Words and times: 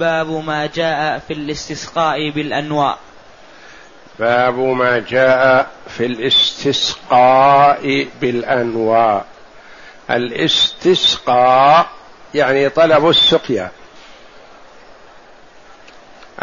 باب 0.00 0.30
ما 0.30 0.66
جاء 0.66 1.18
في 1.18 1.32
الاستسقاء 1.32 2.30
بالأنواء. 2.30 2.98
باب 4.18 4.58
ما 4.58 4.98
جاء 4.98 5.70
في 5.88 6.06
الاستسقاء 6.06 8.06
بالأنواء. 8.20 9.24
الاستسقاء 10.10 11.86
يعني 12.34 12.68
طلب 12.68 13.08
السقيا. 13.08 13.70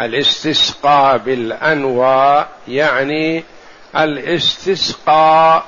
الاستسقاء 0.00 1.18
بالأنواء 1.18 2.48
يعني 2.68 3.44
الاستسقاء 3.96 5.64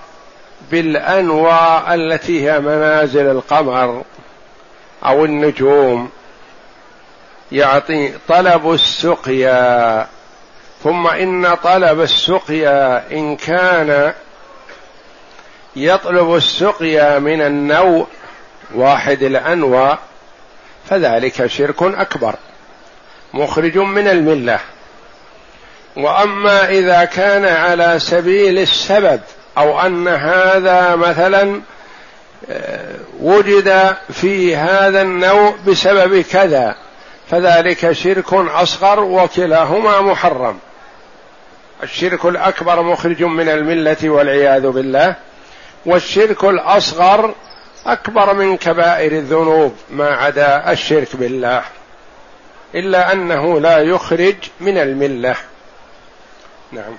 بالأنواء 0.71 1.95
التي 1.95 2.51
هي 2.51 2.61
منازل 2.61 3.31
القمر 3.31 4.05
أو 5.05 5.25
النجوم. 5.25 6.11
يعطي 7.53 8.13
طلب 8.29 8.73
السقيا. 8.73 10.07
ثم 10.85 11.07
إن 11.07 11.55
طلب 11.55 12.01
السقيا 12.01 13.05
إن 13.13 13.37
كان 13.37 14.13
يطلب 15.77 16.35
السقيا 16.35 17.19
من 17.19 17.41
النوع 17.43 18.07
واحد 18.75 19.23
الأنواع 19.23 19.99
فذلك 20.91 21.47
شرك 21.47 21.83
أكبر 21.83 22.35
مخرج 23.35 23.79
من 23.79 24.09
الملة. 24.09 24.61
وأما 25.97 26.69
إذا 26.69 27.05
كان 27.05 27.45
على 27.45 27.99
سبيل 27.99 28.59
السبب 28.59 29.21
أو 29.59 29.81
أن 29.81 30.09
هذا 30.09 30.97
مثلا 30.97 31.61
آه، 32.51 32.95
وجد 33.21 33.97
في 34.13 34.57
هذا 34.57 35.03
النوع 35.03 35.55
بسبب 35.67 36.21
كذا 36.21 36.77
فذلك 37.31 37.93
شرك 37.93 38.33
أصغر 38.35 39.01
وكلاهما 39.01 40.01
محرم. 40.01 40.59
الشرك 41.83 42.25
الأكبر 42.25 42.83
مخرج 42.83 43.23
من 43.23 43.49
الملة 43.49 43.97
والعياذ 44.05 44.69
بالله 44.69 45.17
والشرك 45.87 46.45
الأصغر 46.45 47.35
أكبر 47.87 48.35
من 48.35 48.57
كبائر 48.57 49.13
الذنوب 49.13 49.75
ما 49.91 50.09
عدا 50.09 50.73
الشرك 50.73 51.17
بالله. 51.17 51.63
إلا 52.75 53.13
أنه 53.13 53.61
لا 53.61 53.79
يخرج 53.79 54.37
من 54.61 54.79
الملة. 54.79 55.37
نعم. 56.73 56.97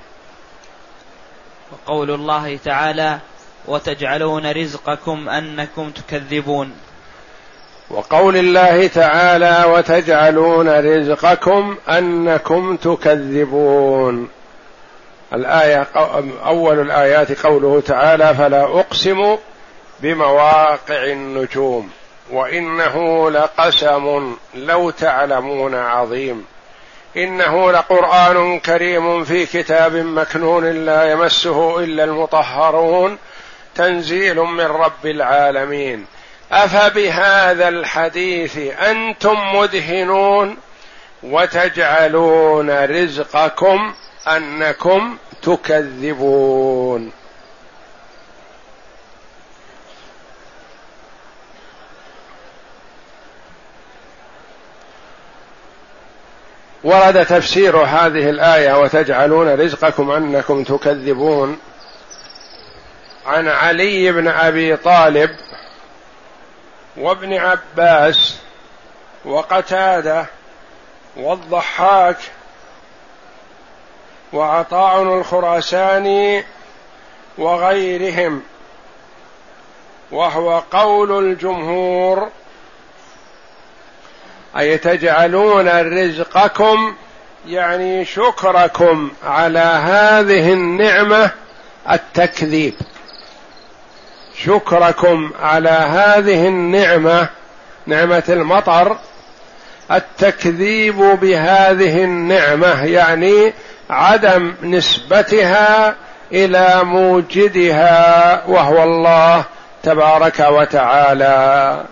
وقول 1.72 2.12
الله 2.12 2.58
تعالى 2.58 3.20
وتجعلون 3.68 4.52
رزقكم 4.52 5.30
أنكم 5.30 5.90
تكذبون 5.90 6.76
وقول 7.89 8.38
الله 8.38 8.88
تعالى 8.88 9.64
وتجعلون 9.67 10.69
رزقكم 10.69 11.78
أنكم 11.89 12.75
تكذبون. 12.75 14.30
الآية 15.33 15.88
أول 16.45 16.80
الآيات 16.80 17.45
قوله 17.45 17.81
تعالى 17.81 18.36
فلا 18.36 18.63
أقسم 18.63 19.38
بمواقع 20.00 21.03
النجوم 21.03 21.90
وإنه 22.31 23.29
لقسم 23.31 24.35
لو 24.56 24.90
تعلمون 24.90 25.75
عظيم. 25.75 26.46
إنه 27.17 27.72
لقرآن 27.72 28.59
كريم 28.59 29.23
في 29.23 29.46
كتاب 29.46 29.96
مكنون 29.96 30.66
لا 30.85 31.12
يمسه 31.12 31.79
إلا 31.79 32.03
المطهرون. 32.03 33.17
تنزيل 33.75 34.35
من 34.35 34.66
رب 34.66 35.06
العالمين. 35.06 36.06
أفبهذا 36.51 37.67
الحديث 37.67 38.57
أنتم 38.79 39.35
مدهنون 39.56 40.57
وتجعلون 41.23 42.69
رزقكم 42.85 43.94
أنكم 44.28 45.17
تكذبون. 45.41 47.11
ورد 56.85 57.25
تفسير 57.25 57.78
هذه 57.78 58.29
الآية 58.29 58.79
وتجعلون 58.79 59.55
رزقكم 59.55 60.11
أنكم 60.11 60.63
تكذبون 60.63 61.57
عن 63.25 63.47
علي 63.47 64.11
بن 64.11 64.28
أبي 64.28 64.75
طالب 64.75 65.29
وابن 66.97 67.33
عباس 67.33 68.38
وقتادة 69.25 70.25
والضحاك 71.17 72.17
وعطاء 74.33 75.03
الخراساني 75.03 76.44
وغيرهم 77.38 78.41
وهو 80.11 80.59
قول 80.72 81.25
الجمهور 81.25 82.29
اي 84.57 84.78
تجعلون 84.78 85.67
رزقكم 85.69 86.95
يعني 87.47 88.05
شكركم 88.05 89.11
على 89.23 89.59
هذه 89.59 90.53
النعمة 90.53 91.31
التكذيب؟ 91.91 92.73
شكركم 94.44 95.31
على 95.41 95.69
هذه 95.69 96.47
النعمة 96.47 97.28
نعمة 97.85 98.23
المطر 98.29 98.97
التكذيب 99.91 100.96
بهذه 101.22 102.03
النعمة 102.03 102.85
يعني 102.85 103.53
عدم 103.90 104.53
نسبتها 104.63 105.96
إلى 106.31 106.81
موجدها 106.84 108.44
وهو 108.47 108.84
الله 108.84 109.44
تبارك 109.84 110.40
وتعالى. 110.40 111.84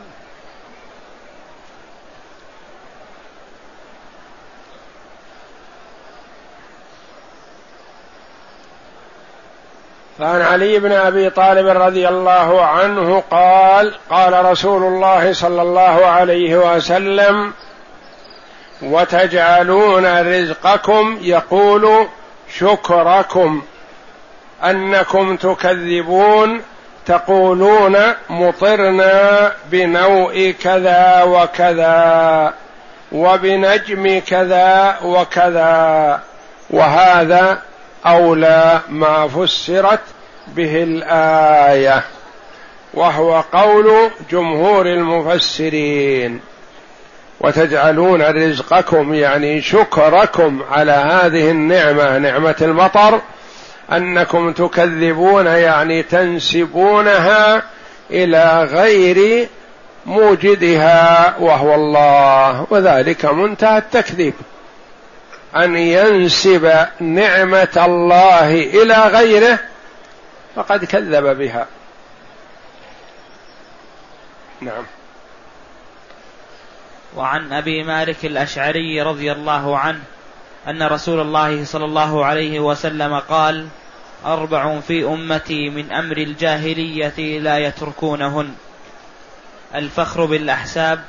فعن 10.20 10.42
علي 10.42 10.80
بن 10.80 10.92
أبي 10.92 11.30
طالب 11.30 11.68
رضي 11.68 12.08
الله 12.08 12.66
عنه 12.66 13.24
قال 13.32 13.94
قال 14.10 14.46
رسول 14.46 14.84
الله 14.84 15.34
صلى 15.34 15.62
الله 15.62 16.06
عليه 16.06 16.76
وسلم 16.76 17.54
وتجعلون 18.82 20.22
رزقكم 20.22 21.18
يقول 21.22 22.08
شكركم 22.58 23.62
أنكم 24.64 25.36
تكذبون 25.36 26.62
تقولون 27.06 27.98
مطرنا 28.30 29.52
بنوء 29.72 30.56
كذا 30.64 31.24
وكذا 31.24 32.54
وبنجم 33.12 34.22
كذا 34.28 34.98
وكذا 35.04 36.20
وهذا 36.70 37.62
أولى 38.06 38.82
ما 38.90 39.28
فسرت 39.28 40.00
به 40.48 40.84
الآية 40.84 42.04
وهو 42.94 43.44
قول 43.54 44.10
جمهور 44.32 44.86
المفسرين. 44.86 46.40
وتجعلون 47.40 48.22
رزقكم 48.22 49.14
يعني 49.14 49.62
شكركم 49.62 50.62
على 50.72 50.92
هذه 50.92 51.52
النعمة 51.52 52.18
نعمة 52.18 52.56
المطر 52.62 53.22
أنكم 53.92 54.52
تكذبون 54.52 55.46
يعني 55.46 56.04
تنسبونها 56.04 57.64
إلى 58.12 58.64
غير 58.72 59.48
موجدها 60.06 61.36
وهو 61.40 61.76
الله. 61.76 62.68
وذلك 62.70 63.26
منتهى 63.26 63.78
التكذيب. 63.78 64.34
أن 65.56 65.76
ينسب 65.76 66.88
نعمة 67.00 67.84
الله 67.86 68.52
إلى 68.52 69.08
غيره 69.08 69.60
فقد 70.56 70.86
كذب 70.86 71.38
بها. 71.38 71.68
وعن 77.16 77.54
أبي 77.54 77.84
مالك 77.84 78.26
الأشعري 78.26 79.02
رضي 79.02 79.32
الله 79.32 79.78
عنه 79.78 80.00
أن 80.68 80.84
رسول 80.84 81.20
الله 81.20 81.66
صلى 81.66 81.86
الله 81.86 82.26
عليه 82.26 82.60
وسلم 82.60 83.20
قال 83.20 83.68
أربع 84.26 84.80
في 84.80 85.04
أمتي 85.06 85.70
من 85.70 85.92
أمر 85.92 86.18
الجاهلية 86.18 87.40
لا 87.40 87.58
يتركونهن. 87.58 88.56
الفخر 89.76 90.26
بالأحساب 90.26 91.04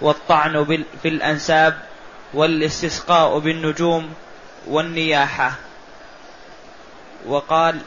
والطعن 0.00 0.82
في 1.02 1.08
الأنساب 1.08 1.78
والاستسقاء 2.34 3.38
بالنجوم 3.38 4.12
والنياحة. 4.66 5.52
وقال 7.26 7.80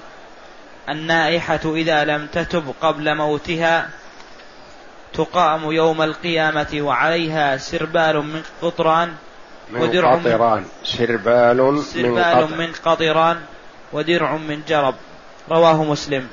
النائحة 0.90 1.60
إذا 1.66 2.04
لم 2.04 2.28
تتب 2.28 2.74
قبل 2.82 3.16
موتها 3.16 3.90
تقام 5.14 5.72
يوم 5.72 6.02
القيامة 6.02 6.68
وعليها 6.74 7.58
سربال 7.58 8.18
من 8.18 8.42
قطران 8.62 9.14
ودرع 9.74 10.16
من 10.16 10.22
قطران. 10.22 10.66
سربال, 10.84 11.84
سربال 11.84 12.52
من, 12.52 12.58
من 12.58 12.72
قطران 12.86 13.38
ودرع 13.94 14.38
من 14.38 14.62
جرب. 14.68 14.96
رواه 15.50 15.84
مسلم. 15.84 16.28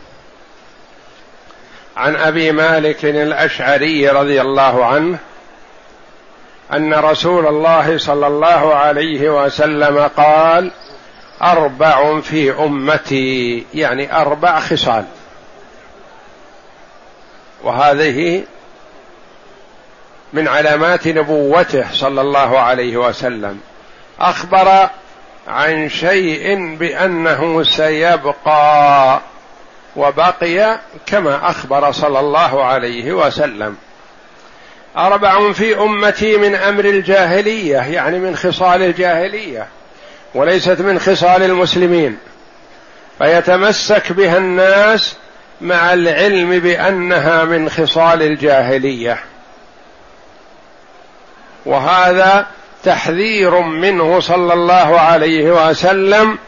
عن 1.96 2.16
أبي 2.16 2.52
مالك 2.52 3.04
الأشعري 3.04 4.08
رضي 4.08 4.40
الله 4.40 4.84
عنه 4.84 5.18
أن 6.72 6.94
رسول 6.94 7.46
الله 7.46 7.98
صلى 7.98 8.26
الله 8.26 8.74
عليه 8.74 9.44
وسلم 9.44 10.10
قال 10.16 10.70
أربع 11.42 12.20
في 12.20 12.52
أمتي 12.52 13.66
يعني 13.74 14.16
أربع 14.16 14.60
خصال. 14.60 15.04
وهذه 17.62 18.44
من 20.32 20.48
علامات 20.48 21.08
نبوته 21.08 21.86
صلى 21.92 22.20
الله 22.20 22.58
عليه 22.58 22.96
وسلم. 22.96 23.60
أخبر 24.20 24.88
عن 25.48 25.88
شيء 25.88 26.76
بأنه 26.76 27.62
سيبقى 27.62 29.20
وبقي 29.96 30.78
كما 31.06 31.50
أخبر 31.50 31.92
صلى 31.92 32.20
الله 32.20 32.64
عليه 32.64 33.12
وسلم. 33.12 33.76
أربع 34.96 35.52
في 35.52 35.78
أمتي 35.78 36.36
من 36.36 36.54
أمر 36.54 36.84
الجاهلية 36.84 37.76
يعني 37.76 38.18
من 38.18 38.36
خصال 38.36 38.82
الجاهلية 38.82 39.66
وليست 40.34 40.80
من 40.80 40.98
خصال 40.98 41.42
المسلمين. 41.42 42.18
فيتمسك 43.18 44.12
بها 44.12 44.36
الناس 44.36 45.16
مع 45.60 45.92
العلم 45.92 46.58
بأنها 46.58 47.44
من 47.44 47.70
خصال 47.70 48.22
الجاهلية. 48.22 49.18
وهذا 51.66 52.46
تحذير 52.84 53.60
منه 53.60 54.20
صلى 54.20 54.54
الله 54.54 55.00
عليه 55.00 55.68
وسلم 55.68 56.38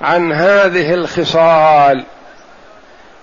عن 0.00 0.32
هذه 0.32 0.94
الخصال 0.94 2.04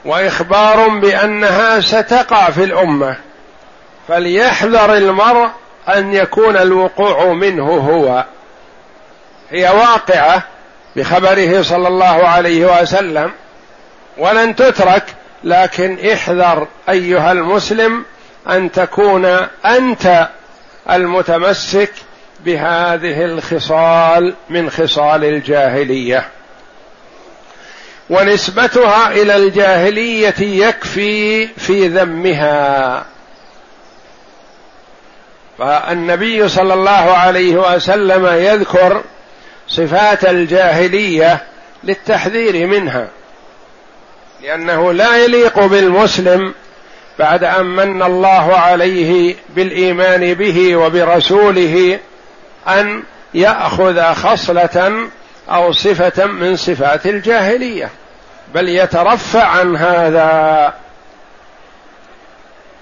وإخبار 0.05 0.87
بأنها 0.87 1.79
ستقع 1.79 2.49
في 2.49 2.63
الأمة. 2.63 3.15
فليحذر 4.07 4.97
المرء 4.97 5.49
أن 5.89 6.13
يكون 6.13 6.57
الوقوع 6.57 7.33
منه 7.33 7.65
هو. 7.65 8.25
هي 9.49 9.69
واقعة 9.69 10.43
بخبره 10.95 11.61
صلى 11.61 11.87
الله 11.87 12.27
عليه 12.27 12.81
وسلم 12.81 13.31
ولن 14.17 14.55
تترك 14.55 15.03
لكن 15.43 16.09
احذر 16.13 16.67
أيها 16.89 17.31
المسلم 17.31 18.05
أن 18.49 18.71
تكون 18.71 19.25
أنت 19.65 20.29
المتمسك 20.91 21.91
بهذه 22.45 23.25
الخصال 23.25 24.33
من 24.49 24.69
خصال 24.69 25.23
الجاهلية. 25.23 26.25
ونسبتها 28.09 29.11
إلى 29.11 29.35
الجاهلية 29.35 30.35
يكفي 30.39 31.47
في 31.47 31.87
ذمها. 31.87 33.05
فالنبي 35.59 36.49
صلى 36.49 36.73
الله 36.73 37.17
عليه 37.17 37.75
وسلم 37.75 38.25
يذكر 38.25 39.03
صفات 39.67 40.25
الجاهلية 40.25 41.43
للتحذير 41.83 42.67
منها 42.67 43.07
لأنه 44.41 44.93
لا 44.93 45.17
يليق 45.23 45.59
بالمسلم 45.59 46.53
بعد 47.19 47.43
أن 47.43 47.65
من 47.65 48.03
الله 48.03 48.55
عليه 48.55 49.35
بالإيمان 49.49 50.33
به 50.33 50.75
وبرسوله 50.75 51.99
أن 52.67 53.03
يأخذ 53.33 54.13
خصلة 54.13 55.07
أو 55.49 55.71
صفة 55.71 56.25
من 56.25 56.55
صفات 56.55 57.05
الجاهلية 57.05 57.89
بل 58.53 58.69
يترفع 58.69 59.43
عن 59.43 59.75
هذا. 59.75 60.73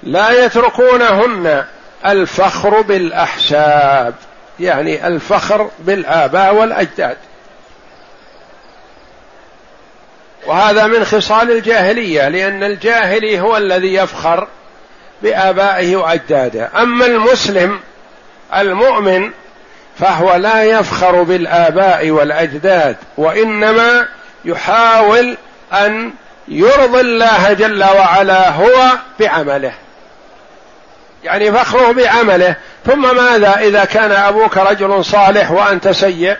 لا 0.03 0.45
يتركونهن 0.45 1.63
الفخر 2.05 2.81
بالأحساب. 2.81 4.13
يعني 4.59 5.07
الفخر 5.07 5.69
بالآباء 5.79 6.55
والأجداد. 6.55 7.17
وهذا 10.45 10.87
من 10.87 11.05
خصال 11.05 11.51
الجاهلية 11.51 12.27
لأن 12.27 12.63
الجاهلي 12.63 13.39
هو 13.39 13.57
الذي 13.57 13.93
يفخر 13.93 14.47
بآبائه 15.23 15.95
وأجداده. 15.95 16.69
أما 16.75 17.05
المسلم 17.05 17.79
المؤمن 18.55 19.31
فهو 19.99 20.35
لا 20.35 20.63
يفخر 20.63 21.23
بالآباء 21.23 22.09
والأجداد 22.09 22.95
وإنما 23.17 24.07
يحاول 24.45 25.37
أن 25.73 26.11
يرضي 26.47 27.01
الله 27.01 27.53
جل 27.53 27.83
وعلا 27.83 28.49
هو 28.49 28.91
بعمله. 29.19 29.73
يعني 31.23 31.51
فخره 31.51 31.91
بعمله. 31.91 32.55
ثم 32.85 33.15
ماذا 33.15 33.59
إذا 33.59 33.85
كان 33.85 34.11
أبوك 34.11 34.57
رجل 34.57 35.05
صالح 35.05 35.51
وأنت 35.51 35.89
سيء؟ 35.89 36.37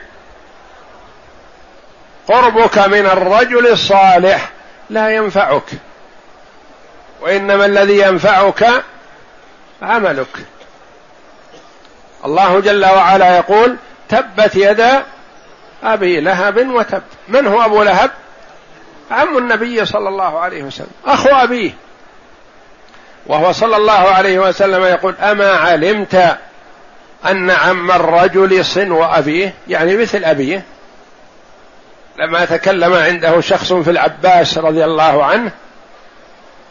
قربك 2.28 2.78
من 2.78 3.06
الرجل 3.06 3.68
الصالح 3.68 4.50
لا 4.90 5.10
ينفعك. 5.10 5.64
وإنما 7.22 7.66
الذي 7.66 8.00
ينفعك 8.00 8.84
عملك. 9.82 10.38
الله 12.26 12.60
جل 12.60 12.86
وعلا 12.86 13.38
يقول 13.38 13.76
تبت 14.10 14.56
يدا 14.56 15.04
أبي 15.84 16.20
لهب 16.20 16.58
وتب. 16.70 17.04
من 17.28 17.48
هو 17.48 17.66
أبو 17.66 17.84
لهب؟ 17.84 18.12
عم 19.12 19.38
النبي 19.38 19.86
صلى 19.86 20.10
الله 20.10 20.40
عليه 20.40 20.64
وسلم. 20.64 20.92
أخو 21.06 21.30
أبيه. 21.30 21.72
وهو 23.32 23.52
صلى 23.52 23.78
الله 23.78 23.94
عليه 23.94 24.40
وسلم 24.40 24.84
يقول 24.84 25.16
أما 25.16 25.52
علمت 25.52 26.38
أن 27.26 27.50
عم 27.50 27.92
الرجل 27.92 28.66
صنو 28.66 29.04
ابيه 29.04 29.54
يعني 29.68 29.98
مثل 29.98 30.24
أبيه. 30.24 30.64
لما 32.20 32.46
تكلم 32.46 32.94
عنده 32.94 33.42
شخص 33.42 33.74
في 33.74 33.92
العباس 33.92 34.58
رضي 34.58 34.86
الله 34.86 35.26
عنه 35.26 35.52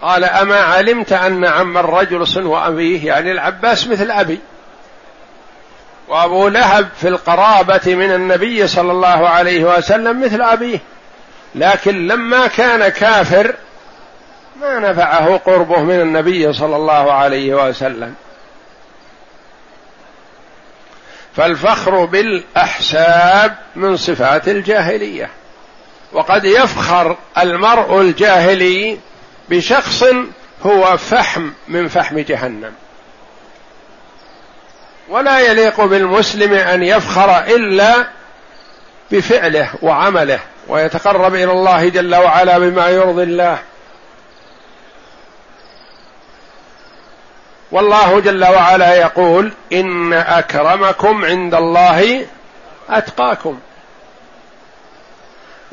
قال 0.02 0.24
أما 0.24 0.56
علمت 0.60 1.12
أن 1.12 1.44
عم 1.44 1.78
الرجل 1.78 2.26
صنو 2.26 2.58
أبيه 2.58 3.06
يعني 3.06 3.32
العباس 3.32 3.86
مثل 3.86 4.10
أبي. 4.10 4.38
وأبو 6.08 6.48
لهب 6.48 6.88
في 7.00 7.08
القرابة 7.08 7.94
من 7.94 8.12
النبي 8.12 8.66
صلى 8.66 8.92
الله 8.92 9.28
عليه 9.28 9.64
وسلم 9.64 10.24
مثل 10.24 10.42
أبيه. 10.42 10.78
لكن 11.54 12.06
لما 12.06 12.46
كان 12.46 12.88
كافر 12.88 13.54
ما 14.60 14.78
نفعه 14.78 15.36
قربه 15.36 15.82
من 15.82 16.00
النبي 16.00 16.52
صلى 16.52 16.76
الله 16.76 17.12
عليه 17.12 17.68
وسلم. 17.68 18.14
فالفخر 21.36 22.04
بالأحساب 22.04 23.56
من 23.76 23.96
صفات 23.96 24.48
الجاهلية. 24.48 25.30
وقد 26.12 26.44
يفخر 26.44 27.16
المرء 27.38 28.00
الجاهلي 28.00 28.98
بشخص 29.48 30.04
هو 30.66 30.96
فحم 30.96 31.50
من 31.68 31.88
فحم 31.88 32.18
جهنم. 32.18 32.72
ولا 35.08 35.40
يليق 35.40 35.80
بالمسلم 35.80 36.54
أن 36.54 36.82
يفخر 36.82 37.38
إلا 37.38 38.06
بفعله 39.10 39.70
وعمله. 39.82 40.40
ويتقرب 40.68 41.34
إلى 41.34 41.52
الله 41.52 41.88
جل 41.88 42.14
وعلا 42.14 42.58
بما 42.58 42.88
يرضي 42.88 43.22
الله. 43.22 43.58
والله 47.72 48.20
جل 48.20 48.44
وعلا 48.44 48.94
يقول 48.94 49.52
إن 49.72 50.12
أكرمكم 50.12 51.24
عند 51.24 51.54
الله 51.54 52.26
أتقاكم. 52.90 53.58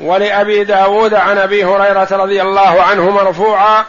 ولأبي 0.00 0.64
داود 0.64 1.14
عن 1.14 1.38
أبي 1.38 1.64
هريرة 1.64 2.08
رضي 2.10 2.42
الله 2.42 2.82
عنه 2.82 3.10
مرفوعا 3.10 3.84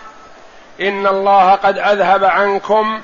إن 0.82 1.08
الله 1.08 1.52
قد 1.52 1.78
أذهب 1.78 2.24
عنكم 2.24 3.02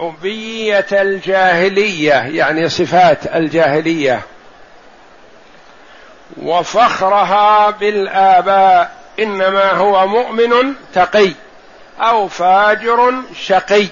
عبية 0.00 0.86
الجاهلية 0.92 2.14
يعني 2.14 2.68
صفات 2.68 3.26
الجاهلية. 3.34 4.20
وفخرها 6.42 7.70
بالآباء 7.70 8.96
إنما 9.18 9.72
هو 9.72 10.06
مؤمن 10.06 10.74
تقي 10.94 11.30
أو 12.00 12.28
فاجر 12.28 13.12
شقي. 13.40 13.86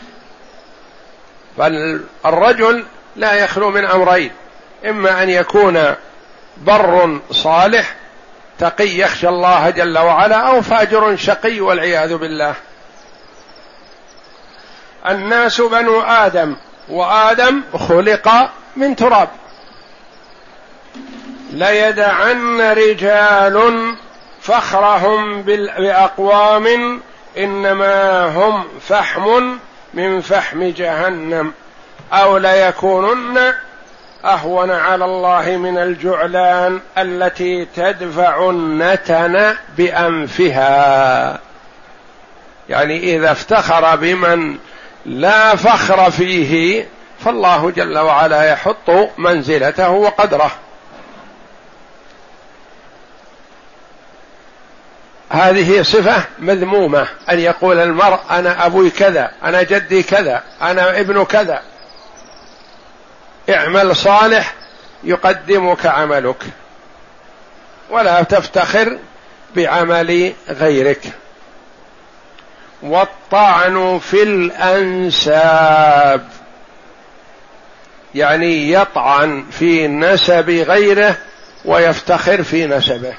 فالرجل 1.57 2.85
لا 3.16 3.33
يخلو 3.33 3.71
من 3.71 3.85
أمرين. 3.85 4.30
إما 4.85 5.23
أن 5.23 5.30
يكون 5.30 5.95
بر 6.57 7.21
صالح 7.30 7.95
تقي 8.59 8.88
يخشى 8.88 9.28
الله 9.28 9.71
جل 9.71 9.99
وعلا 9.99 10.37
أو 10.37 10.62
فاجر 10.62 11.16
شقي 11.16 11.61
والعياذ 11.61 12.16
بالله. 12.16 12.54
الناس 15.09 15.61
بنو 15.61 16.00
آدم 16.00 16.57
وآدم 16.88 17.62
خلق 17.88 18.50
من 18.76 18.97
تراب. 18.97 19.28
ليدعن 21.50 22.61
رجال 22.61 23.97
فخرهم 24.40 25.42
بأقوام 25.42 27.00
إنما 27.38 28.25
هم 28.26 28.69
فحم 28.88 29.57
من 29.94 30.20
فحم 30.20 30.64
جهنم 30.64 31.52
أو 32.12 32.38
ليكونن 32.38 33.52
أهون 34.25 34.70
على 34.70 35.04
الله 35.04 35.56
من 35.56 35.78
الجعلان 35.78 36.80
التي 36.99 37.64
تدفع 37.76 38.50
النتن 38.50 39.54
بأنفها. 39.76 41.38
يعني 42.68 43.16
إذا 43.16 43.32
افتخر 43.32 43.97
بمن 43.97 44.56
لا 45.06 45.56
فخر 45.56 46.11
فيه 46.11 46.87
فالله 47.25 47.70
جل 47.70 47.99
وعلا 47.99 48.44
يحط 48.44 48.90
منزلته 49.18 49.90
وقدره. 49.90 50.50
هذه 55.30 55.82
صفة 55.82 56.25
مذمومة. 56.38 57.08
أن 57.30 57.38
يقول 57.38 57.78
المرء 57.78 58.18
أنا 58.30 58.66
أبوي 58.66 58.90
كذا 58.90 59.30
أنا 59.44 59.62
جدي 59.62 60.02
كذا 60.02 60.42
أنا 60.62 61.00
ابن 61.00 61.25
كذا. 61.25 61.62
اعمل 63.50 63.96
صالح 63.96 64.54
يقدمك 65.04 65.87
عملك. 65.87 66.44
ولا 67.90 68.22
تفتخر 68.22 68.99
بعمل 69.56 70.32
غيرك. 70.49 71.02
والطعن 72.82 73.99
في 73.99 74.22
الأنساب. 74.22 75.60
يعني 78.14 78.72
يطعن 78.72 79.44
في 79.50 79.88
نسب 79.88 80.50
غيره 80.50 81.16
ويفتخر 81.64 82.42
في 82.42 82.66
نسبه. 82.66 83.14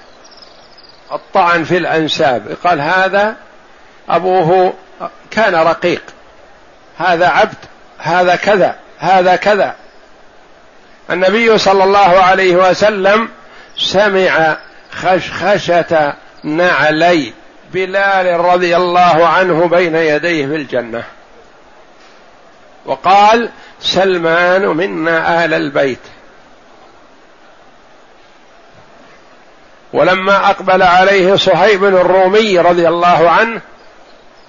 الطعن 1.13 1.63
في 1.63 1.77
الأنساب. 1.77 2.57
قال 2.63 2.81
هذا 2.81 3.35
أبوه 4.09 4.73
كان 5.31 5.55
رقيق. 5.55 6.01
هذا 6.97 7.27
عبد 7.27 7.57
هذا 7.97 8.35
كذا 8.35 8.75
هذا 8.99 9.35
كذا. 9.35 9.75
النبي 11.09 11.57
صلى 11.57 11.83
الله 11.83 12.21
عليه 12.21 12.55
وسلم 12.55 13.29
سمع 13.77 14.57
خشخشه 14.91 16.13
نعلي 16.43 17.33
بلال 17.73 18.39
رضي 18.39 18.75
الله 18.75 19.27
عنه 19.27 19.67
بين 19.67 19.95
يديه 19.95 20.47
في 20.47 20.55
الجنة. 20.55 21.03
وقال 22.85 23.49
سلمان 23.79 24.65
منا 24.65 25.45
آل 25.45 25.53
البيت. 25.53 25.99
ولما 29.93 30.49
أقبل 30.49 30.83
عليه 30.83 31.35
صهيب 31.35 31.85
الرومي 31.85 32.59
رضي 32.59 32.87
الله 32.87 33.29
عنه 33.29 33.61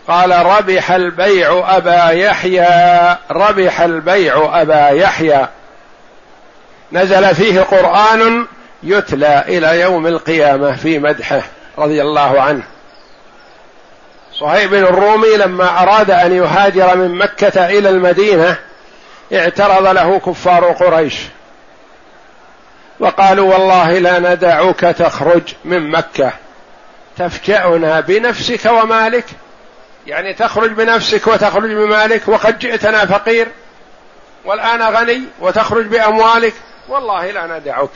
قال 0.09 0.47
ربح 0.47 0.91
البيع 0.91 1.77
أبا 1.77 2.11
يحيى 2.11 3.17
ربح 3.31 3.81
البيع 3.81 4.63
أبا 4.63 4.89
يحيى. 4.89 5.47
نزل 6.93 7.35
فيه 7.35 7.61
قرآن 7.61 8.47
يتلى 8.83 9.45
إلى 9.49 9.81
يوم 9.81 10.07
القيامة 10.07 10.77
في 10.77 10.99
مدحه 10.99 11.43
رضي 11.79 12.03
الله 12.03 12.41
عنه. 12.41 12.63
صهيب 14.33 14.75
الرومي 14.75 15.37
لما 15.37 15.83
أراد 15.83 16.11
أن 16.11 16.37
يهاجر 16.37 16.97
من 16.97 17.19
مكة 17.19 17.67
إلى 17.67 17.89
المدينة 17.89 18.57
اعترض 19.33 19.87
له 19.87 20.19
كفار 20.19 20.65
قريش. 20.65 21.15
وقالوا 23.03 23.55
والله 23.55 23.99
لا 23.99 24.19
ندعك 24.19 24.81
تخرج 24.81 25.43
من 25.65 25.91
مكة. 25.91 26.33
تفجأنا 27.19 28.01
بنفسك 28.01 28.65
ومالك. 28.65 29.25
يعني 30.07 30.35
تخرج 30.35 30.71
بنفسك 30.71 31.27
وتخرج 31.27 31.71
بمالك. 31.71 32.29
وقد 32.29 32.59
جئتنا 32.59 33.07
فقير. 33.07 33.49
والآن 34.45 34.83
غني 34.83 35.23
وتخرج 35.41 35.87
بأموالك. 35.87 36.55
والله 36.89 37.31
لا 37.31 37.59
ندعك 37.59 37.91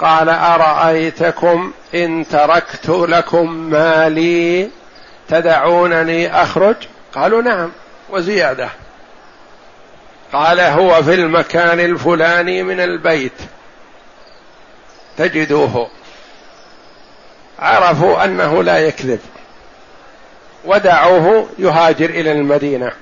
قال 0.00 0.28
أرأيتكم 0.28 1.72
إن 1.94 2.26
تركت 2.30 2.88
لكم 2.88 3.50
مالي 3.50 4.70
تدعونني 5.28 6.42
أخرج؟ 6.42 6.76
قالوا 7.14 7.42
نعم 7.42 7.70
وزيادة. 8.10 8.68
قال 10.32 10.60
هو 10.60 11.02
في 11.02 11.14
المكان 11.14 11.80
الفلاني 11.80 12.62
من 12.62 12.80
البيت. 12.80 13.32
تجدوه. 15.16 15.90
عرفوا 17.58 18.24
أنه 18.24 18.62
لا 18.62 18.78
يكذب. 18.78 19.20
ودعوه 20.64 21.48
يهاجر 21.58 22.10
إلى 22.10 22.32
المدينة. 22.32 22.92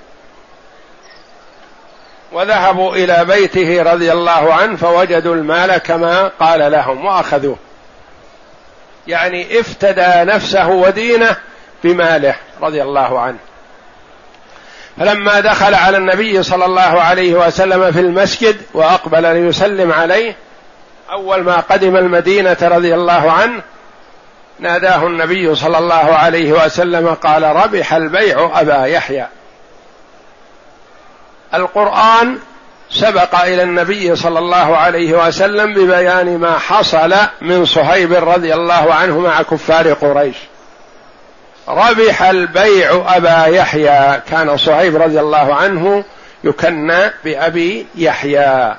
وذهبوا 2.32 2.96
إلى 2.96 3.24
بيته 3.24 3.82
رضي 3.82 4.12
الله 4.12 4.54
عنه 4.54 4.76
فوجدوا 4.76 5.34
المال 5.34 5.78
كما 5.78 6.28
قال 6.28 6.72
لهم 6.72 7.04
وأخذوه. 7.04 7.56
يعني 9.06 9.60
افتدى 9.60 10.32
نفسه 10.32 10.68
ودينه 10.68 11.36
بماله 11.84 12.34
رضي 12.62 12.82
الله 12.82 13.20
عنه. 13.20 13.38
فلما 14.98 15.40
دخل 15.40 15.74
على 15.74 15.96
النبي 15.96 16.42
صلى 16.42 16.64
الله 16.64 17.00
عليه 17.00 17.34
وسلم 17.34 17.92
في 17.92 18.00
المسجد 18.00 18.62
وأقبل 18.74 19.22
ليسلم 19.22 19.92
عليه 19.92 20.36
أول 21.10 21.42
ما 21.42 21.60
قدم 21.60 21.96
المدينة 21.96 22.56
رضي 22.62 22.94
الله 22.94 23.32
عنه 23.32 23.62
ناداه 24.58 25.06
النبي 25.06 25.54
صلى 25.54 25.78
الله 25.78 25.94
عليه 25.94 26.52
وسلم 26.52 27.14
قال 27.14 27.42
ربح 27.42 27.94
البيع 27.94 28.50
أبا 28.60 28.84
يحيى. 28.84 29.26
القرآن 31.54 32.38
سبق 32.90 33.40
إلى 33.40 33.62
النبي 33.62 34.16
صلى 34.16 34.38
الله 34.38 34.76
عليه 34.76 35.26
وسلم 35.26 35.74
ببيان 35.74 36.38
ما 36.38 36.58
حصل 36.58 37.14
من 37.40 37.64
صهيب 37.64 38.12
رضي 38.12 38.54
الله 38.54 38.94
عنه 38.94 39.18
مع 39.18 39.42
كفار 39.42 39.92
قريش. 39.92 40.36
ربح 41.68 42.22
البيع 42.22 43.04
أبا 43.16 43.46
يحيى 43.46 44.20
كان 44.30 44.56
صهيب 44.56 44.96
رضي 44.96 45.20
الله 45.20 45.54
عنه 45.54 46.04
يكنى 46.44 47.10
بأبي 47.24 47.86
يحيى. 47.94 48.74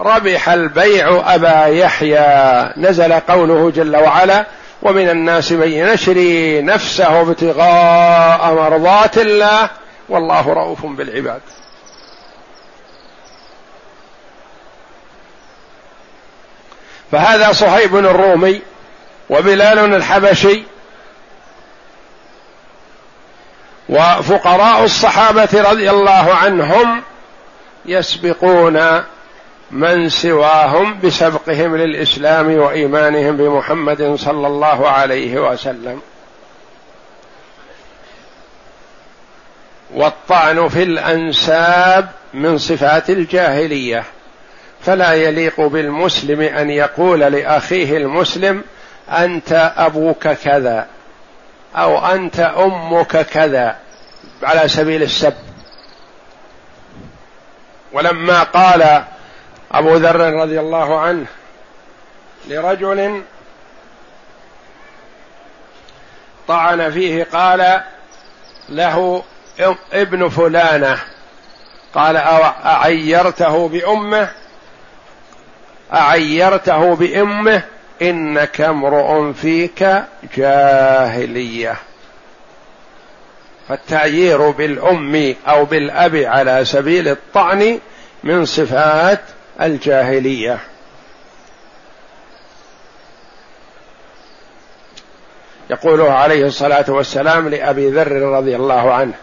ربح 0.00 0.48
البيع 0.48 1.34
أبا 1.34 1.66
يحيى. 1.66 2.72
نزل 2.76 3.12
قوله 3.12 3.70
جل 3.70 3.96
وعلا 3.96 4.46
ومن 4.82 5.08
الناس 5.08 5.52
من 5.52 5.68
يشري 5.68 6.62
نفسه 6.62 7.20
ابتغاء 7.20 8.54
مرضات 8.54 9.18
الله 9.18 9.68
والله 10.08 10.52
رؤوف 10.52 10.86
بالعباد. 10.86 11.40
فهذا 17.12 17.52
صهيب 17.52 17.96
الرومي 17.96 18.62
وبلال 19.30 19.94
الحبشي 19.94 20.62
وفقراء 23.88 24.84
الصحابة 24.84 25.48
رضي 25.70 25.90
الله 25.90 26.34
عنهم 26.34 27.02
يسبقون 27.86 29.02
من 29.70 30.08
سواهم 30.08 31.00
بسبقهم 31.00 31.76
للإسلام 31.76 32.58
وإيمانهم 32.58 33.36
بمحمد 33.36 34.14
صلى 34.14 34.46
الله 34.46 34.88
عليه 34.88 35.50
وسلم. 35.50 36.00
والطعن 39.94 40.68
في 40.68 40.82
الأنساب 40.82 42.08
من 42.34 42.58
صفات 42.58 43.10
الجاهلية. 43.10 44.04
فلا 44.80 45.12
يليق 45.14 45.60
بالمسلم 45.60 46.40
أن 46.40 46.70
يقول 46.70 47.20
لأخيه 47.20 47.96
المسلم 47.96 48.64
أنت 49.08 49.72
أبوك 49.76 50.28
كذا 50.28 50.86
أو 51.76 52.06
أنت 52.06 52.40
أمك 52.40 53.26
كذا 53.26 53.76
على 54.42 54.68
سبيل 54.68 55.02
السب. 55.02 55.34
ولما 57.92 58.42
قال 58.42 59.02
أبو 59.72 59.96
ذر 59.96 60.32
رضي 60.32 60.60
الله 60.60 61.00
عنه 61.00 61.26
لرجل 62.48 63.22
طعن 66.48 66.90
فيه 66.90 67.24
قال 67.24 67.80
له 68.68 69.22
ابن 69.92 70.28
فلانة 70.28 70.98
قال 71.94 72.16
أعيرته 72.66 73.68
بأمه؟ 73.68 74.30
أعيرته 75.92 76.94
بأمه 76.96 77.62
إنك 78.02 78.60
امرؤ 78.60 79.32
فيك 79.32 80.02
جاهلية. 80.36 81.76
فالتعيير 83.68 84.50
بالأم 84.50 85.34
أو 85.48 85.64
بالأب 85.64 86.16
على 86.16 86.64
سبيل 86.64 87.08
الطعن 87.08 87.78
من 88.24 88.44
صفات 88.44 89.20
الجاهلية. 89.62 90.58
يقوله 95.70 96.12
عليه 96.12 96.46
الصلاة 96.46 96.84
والسلام 96.88 97.48
لأبي 97.48 97.90
ذر 97.90 98.12
رضي 98.12 98.56
الله 98.56 98.94
عنه. 98.94 99.14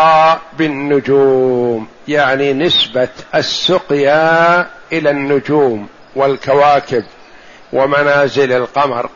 بالنجوم 0.52 1.88
يعني 2.08 2.52
نسبة 2.52 3.08
السقيا 3.34 4.66
إلى 4.92 5.10
النجوم 5.10 5.88
والكواكب 6.16 7.04
ومنازل 7.72 8.52
القمر. 8.52 9.10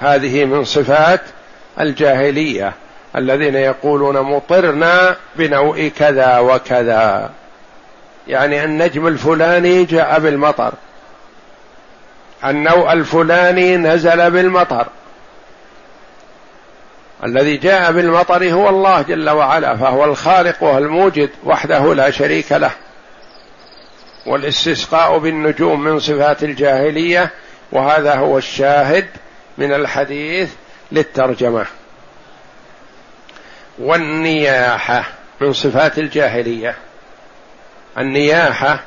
هذه 0.00 0.44
من 0.44 0.64
صفات 0.64 1.20
الجاهلية 1.80 2.72
الذين 3.16 3.54
يقولون 3.54 4.20
مطرنا 4.20 5.16
بنوء 5.36 5.92
كذا 5.98 6.38
وكذا. 6.38 7.30
يعني 8.28 8.64
النجم 8.64 9.06
الفلاني 9.06 9.84
جاء 9.84 10.20
بالمطر. 10.20 10.72
النوء 12.44 12.92
الفلاني 12.92 13.76
نزل 13.76 14.30
بالمطر. 14.30 14.86
الذي 17.24 17.56
جاء 17.56 17.92
بالمطر 17.92 18.52
هو 18.52 18.68
الله 18.68 19.02
جل 19.02 19.30
وعلا 19.30 19.76
فهو 19.76 20.04
الخالق 20.04 20.62
والموجد 20.62 21.30
وحده 21.44 21.94
لا 21.94 22.10
شريك 22.10 22.52
له. 22.52 22.70
والاستسقاء 24.26 25.18
بالنجوم 25.18 25.80
من 25.80 25.98
صفات 25.98 26.42
الجاهلية 26.42 27.30
وهذا 27.72 28.14
هو 28.14 28.38
الشاهد 28.38 29.06
من 29.58 29.72
الحديث 29.72 30.50
للترجمة. 30.92 31.66
والنياحة 33.78 35.04
من 35.40 35.52
صفات 35.52 35.98
الجاهلية. 35.98 36.76
النياحة 37.98 38.84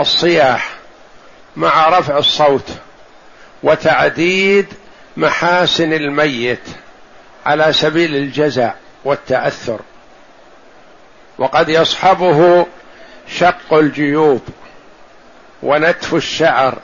الصياح 0.00 0.70
مع 1.56 1.88
رفع 1.98 2.18
الصوت 2.18 2.70
وتعديد 3.62 4.66
محاسن 5.16 5.92
الميت 5.92 6.68
على 7.46 7.72
سبيل 7.72 8.16
الجزع 8.16 8.72
والتأثر. 9.04 9.80
وقد 11.38 11.68
يصحبه 11.68 12.66
شق 13.28 13.74
الجيوب 13.74 14.42
ونتف 15.62 16.14
الشعر 16.14 16.78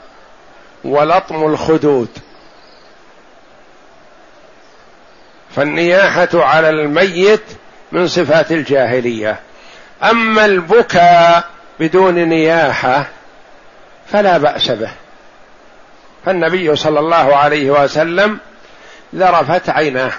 ولطم 0.83 1.43
الخدود. 1.45 2.09
فالنياحة 5.55 6.29
على 6.33 6.69
الميت 6.69 7.43
من 7.91 8.07
صفات 8.07 8.51
الجاهلية. 8.51 9.39
أما 10.03 10.45
البكاء 10.45 11.43
بدون 11.79 12.13
نياحة 12.13 13.07
فلا 14.07 14.37
بأس 14.37 14.71
به. 14.71 14.91
فالنبي 16.25 16.75
صلى 16.75 16.99
الله 16.99 17.35
عليه 17.35 17.71
وسلم 17.71 18.39
ذرفت 19.15 19.69
عيناه. 19.69 20.11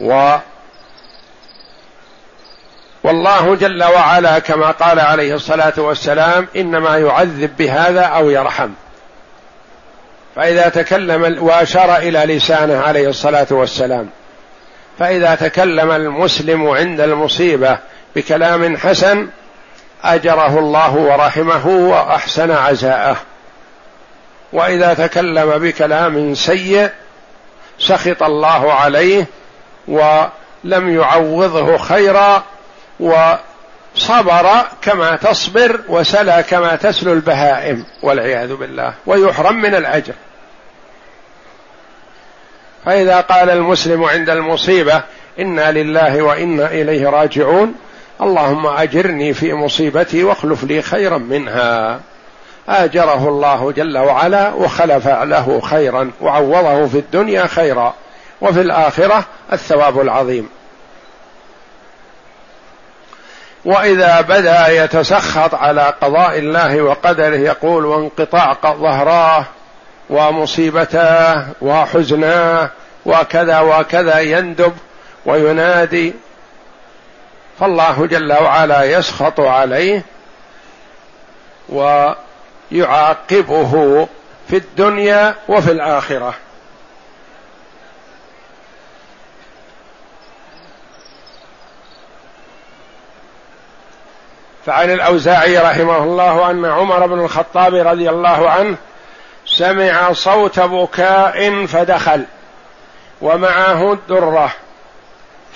و 0.00 0.36
والله 3.04 3.54
جل 3.54 3.84
وعلا 3.84 4.38
كما 4.38 4.70
قال 4.70 5.00
عليه 5.00 5.34
الصلاة 5.34 5.72
والسلام 5.76 6.48
إنما 6.56 6.98
يعذب 6.98 7.56
بهذا 7.56 8.02
أو 8.02 8.30
يرحم. 8.30 8.70
فإذا 10.36 10.68
تكلم 10.68 11.36
وأشار 11.40 11.96
إلى 11.96 12.36
لسانه 12.36 12.80
عليه 12.80 13.08
الصلاة 13.08 13.46
والسلام. 13.50 14.08
فإذا 14.98 15.34
تكلم 15.34 15.90
المسلم 15.90 16.68
عند 16.68 17.00
المصيبة 17.00 17.78
بكلام 18.16 18.76
حسن 18.76 19.28
أجره 20.04 20.58
الله 20.58 20.94
ورحمه 20.96 21.66
وأحسن 21.66 22.50
عزاءه. 22.50 23.16
وإذا 24.52 24.94
تكلم 24.94 25.58
بكلام 25.58 26.34
سيء 26.34 26.90
سخط 27.78 28.22
الله 28.22 28.72
عليه 28.72 29.26
ولم 29.88 31.00
يعوضه 31.00 31.76
خيرا 31.76 32.42
وصبر 33.96 34.50
كما 34.82 35.16
تصبر 35.16 35.80
وسلى 35.88 36.44
كما 36.48 36.76
تسلو 36.76 37.12
البهائم 37.12 37.84
والعياذ 38.02 38.54
بالله 38.54 38.94
ويحرم 39.06 39.62
من 39.62 39.74
الأجر. 39.74 40.14
فإذا 42.84 43.20
قال 43.20 43.50
المسلم 43.50 44.04
عند 44.04 44.30
المصيبة 44.30 45.02
إنا 45.38 45.72
لله 45.72 46.22
وإنا 46.22 46.66
إليه 46.66 47.08
راجعون 47.08 47.74
اللهم 48.22 48.66
أجرني 48.66 49.34
في 49.34 49.54
مصيبتي 49.54 50.24
واخلف 50.24 50.64
لي 50.64 50.82
خيرا 50.82 51.18
منها. 51.18 52.00
آجره 52.68 53.28
الله 53.28 53.72
جل 53.72 53.98
وعلا 53.98 54.52
وخلف 54.52 55.08
له 55.08 55.60
خيرا 55.60 56.10
وعوضه 56.20 56.86
في 56.86 56.98
الدنيا 56.98 57.46
خيرا 57.46 57.94
وفي 58.40 58.60
الآخرة 58.60 59.24
الثواب 59.52 60.00
العظيم. 60.00 60.48
وإذا 63.64 64.20
بدا 64.20 64.84
يتسخط 64.84 65.54
على 65.54 65.94
قضاء 66.00 66.38
الله 66.38 66.82
وقدره 66.82 67.36
يقول 67.36 67.86
وانقطاع 67.86 68.56
ظهراه 68.64 69.44
ومصيبتاه 70.10 71.46
وحزناه 71.60 72.70
وكذا 73.06 73.60
وكذا 73.60 74.18
يندب 74.20 74.72
وينادي. 75.26 76.14
فالله 77.60 78.06
جل 78.06 78.32
وعلا 78.32 78.84
يسخط 78.84 79.40
عليه 79.40 80.02
ويعاقبه 82.72 84.08
في 84.48 84.56
الدنيا 84.56 85.34
وفي 85.48 85.72
الآخرة. 85.72 86.34
فعن 94.70 94.90
الأوزاعي 94.90 95.58
رحمه 95.58 95.96
الله 95.96 96.50
أن 96.50 96.64
عمر 96.64 97.06
بن 97.06 97.20
الخطاب 97.20 97.74
رضي 97.74 98.10
الله 98.10 98.50
عنه 98.50 98.76
سمع 99.46 100.12
صوت 100.12 100.60
بكاء 100.60 101.66
فدخل 101.66 102.24
ومعه 103.22 103.92
الدرة 103.92 104.50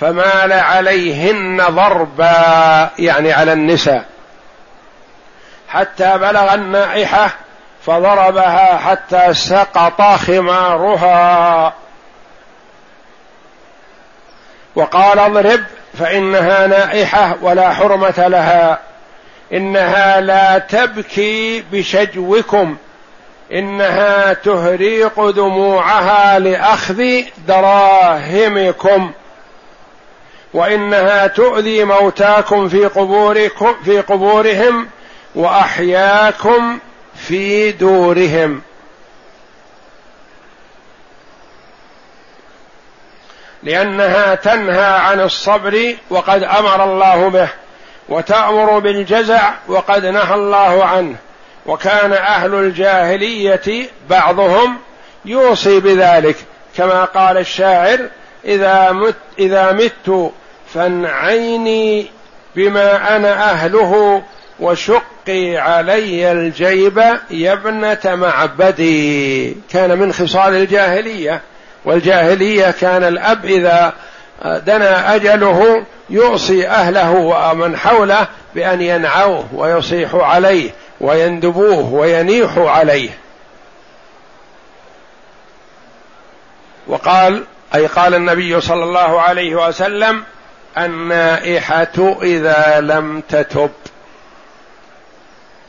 فمال 0.01 0.53
عليهن 0.53 1.63
ضربا 1.69 2.91
يعني 2.99 3.33
على 3.33 3.53
النساء. 3.53 4.05
حتى 5.69 6.19
بلغ 6.19 6.55
النائحة 6.55 7.31
فضربها 7.87 8.77
حتى 8.77 9.35
سقط 9.35 10.03
خمارها. 10.03 11.73
وقال 14.75 15.19
اضرب 15.19 15.61
فإنها 15.99 16.67
نائحة 16.67 17.37
ولا 17.41 17.75
حرمة 17.75 18.29
لها. 18.29 18.94
إنها 19.55 20.21
لا 20.21 20.59
تبكي 20.59 21.65
بشجوكم. 21.73 22.77
إنها 23.53 24.33
تهريق 24.33 25.31
دموعها 25.31 26.39
لأخذ 26.39 27.23
دراهمكم. 27.49 29.13
وإنها 30.55 31.27
تؤذي 31.27 31.85
موتاكم 31.85 32.69
في 32.69 32.87
قبوركم 32.87 33.75
في 33.85 34.01
قبورهم 34.01 34.89
وأحياكم 35.35 36.79
في 37.17 37.73
دورهم. 37.73 38.63
لأنها 43.63 44.35
تنهى 44.35 44.99
عن 44.99 45.21
الصبر 45.21 45.97
وقد 46.11 46.43
أمر 46.43 46.85
الله 46.85 47.29
به. 47.29 47.49
وتأمر 48.09 48.79
بالجزع 48.79 49.53
وقد 49.69 50.07
نهى 50.07 50.35
الله 50.35 50.85
عنه. 50.85 51.17
وكان 51.67 52.13
أهل 52.13 52.55
الجاهلية 52.55 53.87
بعضهم 54.11 54.77
يوصي 55.25 55.81
بذلك 55.81 56.37
كما 56.77 57.05
قال 57.05 57.39
الشاعر 57.39 58.09
إذا 58.45 58.93
مت 58.93 59.15
إذا 59.39 59.73
مت 59.73 60.33
فانعيني 60.75 62.07
بما 62.57 63.17
أنا 63.17 63.51
أهله 63.51 64.23
وشقي 64.61 65.57
علي 65.57 66.33
الجيب 66.33 67.03
يا 67.31 67.53
ابنة 67.53 67.99
معبدي 68.05 69.57
كان 69.73 69.99
من 69.99 70.13
خصال 70.13 70.55
الجاهلية 70.55 71.41
والجاهلية 71.85 72.71
كان 72.71 73.05
الأب 73.05 73.45
إذا 73.45 73.93
دنا 74.43 75.15
أجله 75.15 75.85
يوصي 76.11 76.69
أهله 76.69 77.11
ومن 77.11 77.77
حوله 77.77 78.27
بأن 78.55 78.81
ينعوه 78.81 79.45
ويصيحوا 79.55 80.25
عليه 80.25 80.71
ويندبوه 81.01 81.93
وينيحوا 81.93 82.71
عليه. 82.71 83.11
وقال 86.87 87.45
أي 87.75 87.87
قال 87.87 88.15
النبي 88.15 88.61
صلى 88.61 88.85
الله 88.85 89.21
عليه 89.21 89.67
وسلم 89.67 90.25
النائحة 90.79 92.17
إذا 92.23 92.81
لم 92.81 93.23
تتب. 93.29 93.71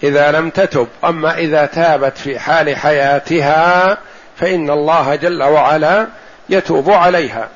إذا 0.04 0.32
لم 0.32 0.49
تتب. 0.49 0.88
أما 1.04 1.38
إذا 1.38 1.65
تابت 1.65 2.17
في 2.17 2.39
حال 2.39 2.75
حياتها 2.75 3.97
فإن 4.38 4.69
الله 4.69 5.15
جل 5.15 5.43
وعلا 5.43 6.08
يتوب 6.49 6.91
عليها. 6.91 7.49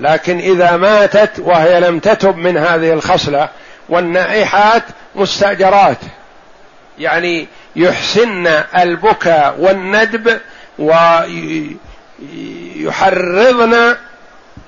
لكن 0.00 0.38
إذا 0.38 0.76
ماتت 0.76 1.30
وهي 1.38 1.80
لم 1.80 1.98
تتب 1.98 2.36
من 2.36 2.56
هذه 2.56 2.92
الخصلة 2.92 3.48
والنائحات 3.88 4.82
مستأجرات. 5.14 5.98
يعني 6.98 7.46
يحسن 7.76 8.46
البكاء 8.78 9.54
والندب 9.58 10.40
ويحرضن 12.78 13.96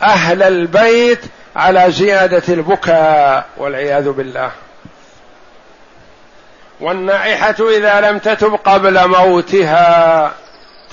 أهل 0.03 0.43
البيت 0.43 1.21
على 1.57 1.87
زيادة 1.91 2.43
البكاء 2.49 3.47
والعياذ 3.57 4.11
بالله. 4.11 4.51
والنائحة 6.81 7.55
إذا 7.77 8.01
لم 8.01 8.19
تتب 8.19 8.55
قبل 8.55 9.09
موتها. 9.09 10.33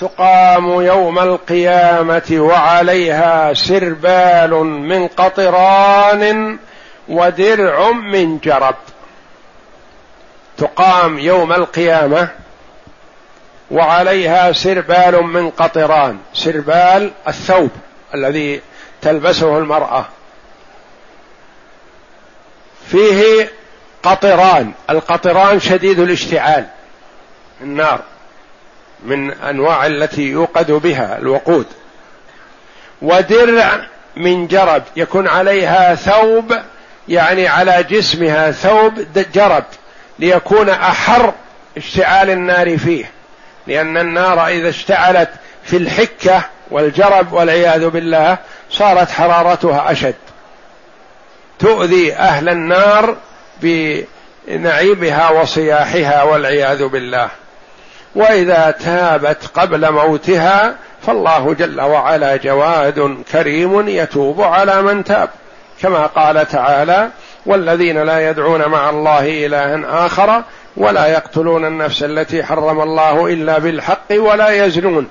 تقام 0.00 0.82
يوم 0.82 1.18
القيامة 1.18 2.30
وعليها 2.30 3.54
سربال 3.54 4.50
من 4.64 5.08
قطران 5.08 6.58
ودرع 7.08 7.92
من 7.92 8.38
جرب. 8.38 8.74
تقام 10.56 11.18
يوم 11.18 11.52
القيامة 11.52 12.28
وعليها 13.70 14.52
سربال 14.52 15.22
من 15.22 15.50
قطران. 15.50 16.18
سربال 16.34 17.10
الثوب 17.28 17.70
الذي 18.14 18.60
تلبسه 19.02 19.58
المرأة. 19.58 20.04
فيه 22.90 23.50
قطران. 24.02 24.72
القطران 24.90 25.60
شديد 25.60 25.98
الاشتعال. 25.98 26.66
النار. 27.60 28.00
من 29.04 29.30
أنواع 29.30 29.86
التي 29.86 30.22
يوقد 30.22 30.70
بها 30.70 31.18
الوقود. 31.18 31.66
ودرع 33.02 33.86
من 34.16 34.46
جرب 34.46 34.82
يكون 34.96 35.28
عليها 35.28 35.94
ثوب 35.94 36.54
يعني 37.08 37.48
على 37.48 37.82
جسمها 37.90 38.50
ثوب 38.50 39.06
جرب 39.34 39.64
ليكون 40.18 40.68
أحر 40.68 41.32
اشتعال 41.76 42.30
النار 42.30 42.78
فيه. 42.78 43.10
لأن 43.66 43.96
النار 43.96 44.46
إذا 44.46 44.68
اشتعلت 44.68 45.30
في 45.64 45.76
الحكة 45.76 46.42
والجرب 46.70 47.32
والعياذ 47.32 47.88
بالله 47.88 48.38
صارت 48.70 49.10
حرارتها 49.10 49.92
أشد. 49.92 50.14
تؤذي 51.58 52.14
أهل 52.14 52.48
النار 52.48 53.16
بنعيمها 53.62 55.30
وصياحها 55.30 56.22
والعياذ 56.22 56.86
بالله. 56.86 57.28
وإذا 58.14 58.74
تابت 58.84 59.46
قبل 59.54 59.92
موتها 59.92 60.74
فالله 61.06 61.54
جل 61.54 61.80
وعلا 61.80 62.36
جواد 62.36 63.16
كريم 63.32 63.88
يتوب 63.88 64.42
على 64.42 64.82
من 64.82 65.04
تاب. 65.04 65.28
كما 65.82 66.06
قال 66.06 66.48
تعالى 66.48 67.08
والذين 67.46 68.02
لا 68.02 68.30
يدعون 68.30 68.66
مع 68.66 68.90
الله 68.90 69.46
إلها 69.46 70.06
آخر 70.06 70.42
ولا 70.76 71.06
يقتلون 71.06 71.64
النفس 71.64 72.02
التي 72.02 72.44
حرم 72.44 72.80
الله 72.80 73.26
إلا 73.26 73.58
بالحق 73.58 74.12
ولا 74.12 74.64
يزنون. 74.64 75.08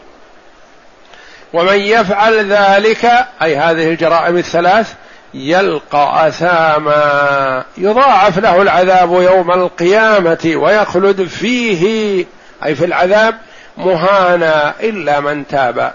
ومن 1.53 1.79
يفعل 1.79 2.51
ذلك 2.53 3.11
أي 3.41 3.55
هذه 3.55 3.89
الجرائم 3.89 4.37
الثلاث 4.37 4.93
يلقى 5.33 6.27
أثاما 6.27 7.63
يضاعف 7.77 8.39
له 8.39 8.61
العذاب 8.61 9.11
يوم 9.11 9.51
القيامة 9.51 10.53
ويخلد 10.55 11.23
فيه. 11.23 12.25
أي 12.65 12.75
في 12.75 12.85
العذاب 12.85 13.35
مهانا 13.77 14.73
إلا 14.79 15.19
من 15.19 15.47
تاب 15.47 15.93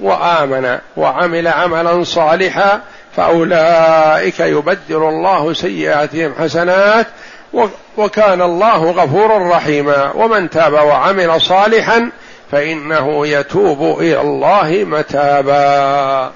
وآمن 0.00 0.78
وعمل 0.96 1.48
عملا 1.48 2.04
صالحا 2.04 2.80
فأولئك 3.16 4.40
يبدل 4.40 4.96
الله 4.96 5.52
سيئاتهم 5.52 6.34
حسنات 6.38 7.06
وكان 7.96 8.42
الله 8.42 8.90
غفورا 8.90 9.56
رحيما. 9.56 10.12
ومن 10.14 10.50
تاب 10.50 10.72
وعمل 10.72 11.40
صالحا 11.40 12.10
فإنه 12.52 13.26
يتوب 13.26 14.00
إلى 14.00 14.20
الله 14.20 14.84
متابا. 14.86 16.32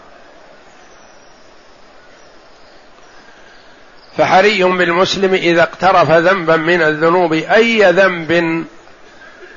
فحري 4.19 4.65
بالمسلم 4.65 5.35
إذا 5.35 5.63
اقترف 5.63 6.11
ذنبا 6.11 6.57
من 6.57 6.83
الذنوب 6.83 7.33
أي 7.33 7.93
ذنب 7.93 8.65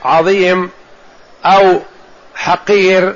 عظيم 0.08 0.70
أو 1.46 1.80
حقير 2.36 3.16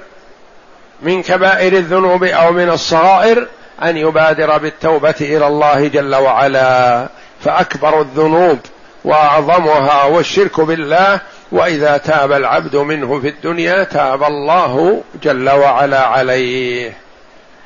من 1.01 1.23
كبائر 1.23 1.73
الذنوب 1.73 2.23
أو 2.23 2.51
من 2.51 2.69
الصغائر 2.69 3.47
أن 3.83 3.97
يبادر 3.97 4.57
بالتوبة 4.57 5.15
إلى 5.21 5.47
الله 5.47 5.87
جل 5.87 6.15
وعلا. 6.15 7.07
فأكبر 7.43 8.01
الذنوب 8.01 8.59
وأعظمها 9.03 10.03
والشرك 10.03 10.61
بالله 10.61 11.21
وإذا 11.51 11.97
تاب 11.97 12.31
العبد 12.31 12.75
منه 12.75 13.19
في 13.19 13.27
الدنيا 13.27 13.83
تاب 13.83 14.23
الله 14.23 15.03
جل 15.23 15.49
وعلا 15.49 16.05
عليه. 16.05 16.97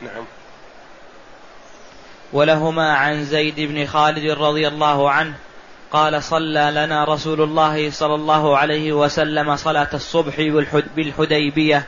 نعم. 0.02 0.26
ولهما 2.34 2.94
عن 2.94 3.26
زيد 3.26 3.56
بن 3.60 3.86
خالد 3.86 4.32
رضي 4.32 4.68
الله 4.68 5.12
عنه 5.12 5.34
قال 5.92 6.24
صلى 6.24 6.72
لنا 6.76 7.04
رسول 7.04 7.42
الله 7.42 7.92
صلى 7.92 8.16
الله 8.16 8.58
عليه 8.58 8.94
وسلم 8.94 9.56
صلاة 9.56 9.90
الصبح 9.94 10.42
بالحديبية 10.96 11.86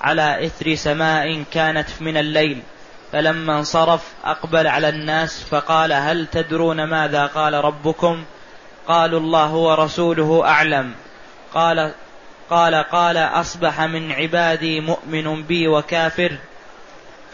على 0.00 0.46
إثر 0.46 0.74
سماء 0.74 1.44
كانت 1.52 1.88
من 2.00 2.16
الليل. 2.16 2.62
فلما 3.12 3.58
انصرف 3.58 4.02
أقبل 4.24 4.66
على 4.66 4.88
الناس 4.88 5.42
فقال 5.50 5.92
هل 5.92 6.26
تدرون 6.26 6.84
ماذا 6.84 7.26
قال 7.26 7.54
ربكم؟ 7.54 8.24
قالوا 8.88 9.20
الله 9.20 9.54
ورسوله 9.54 10.44
أعلم. 10.44 10.94
قال 11.54 11.92
قال 12.50 12.74
قال 12.74 13.16
أصبح 13.16 13.80
من 13.80 14.12
عبادي 14.12 14.80
مؤمن 14.80 15.42
بي 15.42 15.68
وكافر. 15.68 16.36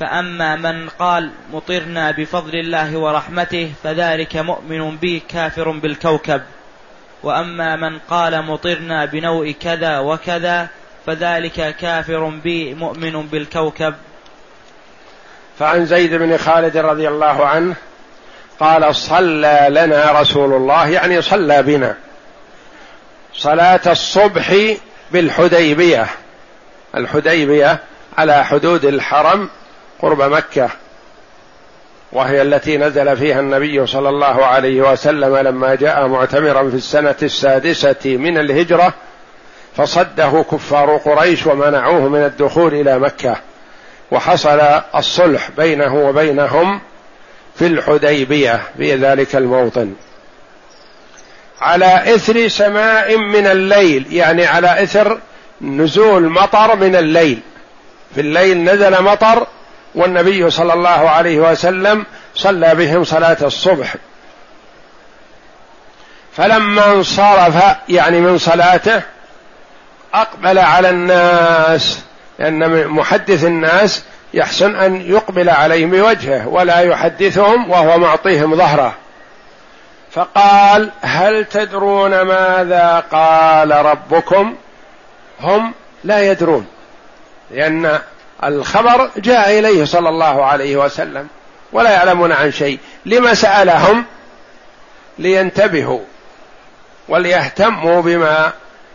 فأما 0.02 0.56
من 0.56 0.88
قال 0.88 1.30
مطرنا 1.52 2.10
بفضل 2.10 2.54
الله 2.54 2.96
ورحمته 2.96 3.72
فذلك 3.84 4.36
مؤمن 4.36 4.96
بي 4.96 5.22
كافر 5.28 5.70
بالكوكب. 5.70 6.42
وأما 7.22 7.76
من 7.76 7.98
قال 7.98 8.44
مطرنا 8.44 9.04
بنوء 9.04 9.50
كذا 9.50 9.98
وكذا 9.98 10.68
فذلك 11.06 11.76
كافر 11.76 12.28
بي 12.28 12.74
مؤمن 12.74 13.26
بالكوكب. 13.26 13.94
فعن 15.58 15.86
زيد 15.86 16.14
بن 16.14 16.36
خالد 16.36 16.76
رضي 16.76 17.08
الله 17.08 17.46
عنه 17.46 17.74
قال 18.60 18.96
صلى 18.96 19.66
لنا 19.70 20.20
رسول 20.20 20.52
الله 20.52 20.88
يعني 20.88 21.22
صلى 21.22 21.62
بنا 21.62 21.96
صلاة 23.34 23.80
الصبح 23.86 24.76
بالحديبية. 25.12 26.06
الحديبية 26.96 27.78
على 28.18 28.44
حدود 28.44 28.84
الحرم 28.84 29.48
قرب 30.02 30.22
مكة 30.22 30.70
وهي 32.12 32.42
التي 32.42 32.76
نزل 32.76 33.16
فيها 33.16 33.40
النبي 33.40 33.86
صلى 33.86 34.08
الله 34.08 34.46
عليه 34.46 34.92
وسلم 34.92 35.36
لما 35.36 35.74
جاء 35.74 36.06
معتمرا 36.06 36.70
في 36.70 36.76
السنة 36.76 37.14
السادسة 37.22 38.16
من 38.16 38.38
الهجرة 38.38 38.94
فصده 39.76 40.44
كفار 40.50 40.96
قريش 40.96 41.46
ومنعوه 41.46 42.08
من 42.08 42.24
الدخول 42.24 42.74
إلى 42.74 42.98
مكة. 42.98 43.36
وحصل 44.10 44.60
الصلح 44.94 45.50
بينه 45.56 45.94
وبينهم 45.94 46.80
في 47.54 47.66
الحديبية 47.66 48.60
في 48.76 48.94
ذلك 48.94 49.36
الموطن. 49.36 49.94
على 51.60 52.14
إثر 52.14 52.48
سماء 52.48 53.16
من 53.16 53.46
الليل 53.46 54.06
يعني 54.12 54.46
على 54.46 54.82
إثر 54.82 55.18
نزول 55.60 56.28
مطر 56.28 56.76
من 56.76 56.96
الليل. 56.96 57.40
في 58.14 58.20
الليل 58.20 58.64
نزل 58.64 59.02
مطر 59.02 59.46
والنبي 59.94 60.50
صلى 60.50 60.72
الله 60.74 61.10
عليه 61.10 61.38
وسلم 61.38 62.06
صلى 62.34 62.74
بهم 62.74 63.04
صلاة 63.04 63.36
الصبح. 63.42 63.94
فلما 66.36 66.92
انصرف 66.92 67.76
يعني 67.88 68.20
من 68.20 68.38
صلاته 68.38 69.02
أقبل 70.14 70.58
على 70.58 70.90
الناس 70.90 72.00
لأن 72.38 72.88
محدث 72.88 73.44
الناس 73.44 74.04
يحسن 74.34 74.76
أن 74.76 75.00
يقبل 75.00 75.50
عليهم 75.50 75.90
بوجهه 75.90 76.48
ولا 76.48 76.80
يحدثهم 76.80 77.70
وهو 77.70 77.98
معطيهم 77.98 78.56
ظهره. 78.56 78.94
فقال 80.12 80.90
هل 81.02 81.44
تدرون 81.44 82.20
ماذا 82.20 83.04
قال 83.12 83.70
ربكم؟ 83.72 84.56
هم 85.40 85.72
لا 86.04 86.30
يدرون 86.30 86.66
لأن 87.50 87.98
الخبر 88.44 89.10
جاء 89.16 89.58
إليه 89.58 89.84
صلى 89.84 90.08
الله 90.08 90.44
عليه 90.44 90.76
وسلم 90.76 91.28
ولا 91.72 91.90
يعلمون 91.90 92.32
عن 92.32 92.52
شيء. 92.52 92.78
لما 93.06 93.34
سألهم 93.34 94.04
لينتبهوا 95.18 96.00
وليهتموا 97.08 98.02
بما 98.02 98.52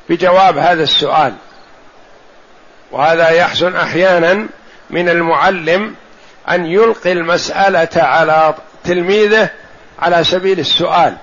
بجواب 0.10 0.58
هذا 0.58 0.84
السؤال. 0.84 1.34
وهذا 2.92 3.30
يحسن 3.30 3.76
أحيانا 3.76 4.48
من 4.90 5.10
المعلم 5.10 5.96
أن 6.50 6.66
يلقي 6.66 7.12
المسألة 7.12 7.90
على 7.96 8.56
تلميذه 8.84 9.50
على 10.00 10.24
سبيل 10.24 10.60
السؤال. 10.60 11.18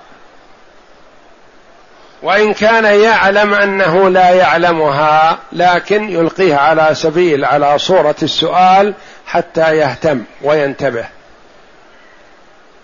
وإن 2.25 2.53
كان 2.53 2.85
يعلم 2.85 3.53
أنه 3.53 4.09
لا 4.09 4.29
يعلمها 4.29 5.37
لكن 5.51 6.09
يلقيها 6.09 6.57
على 6.57 6.89
سبيل 6.95 7.45
على 7.45 7.77
صورة 7.77 8.15
السؤال 8.23 8.93
حتى 9.27 9.77
يهتم 9.77 10.23
وينتبه. 10.41 11.05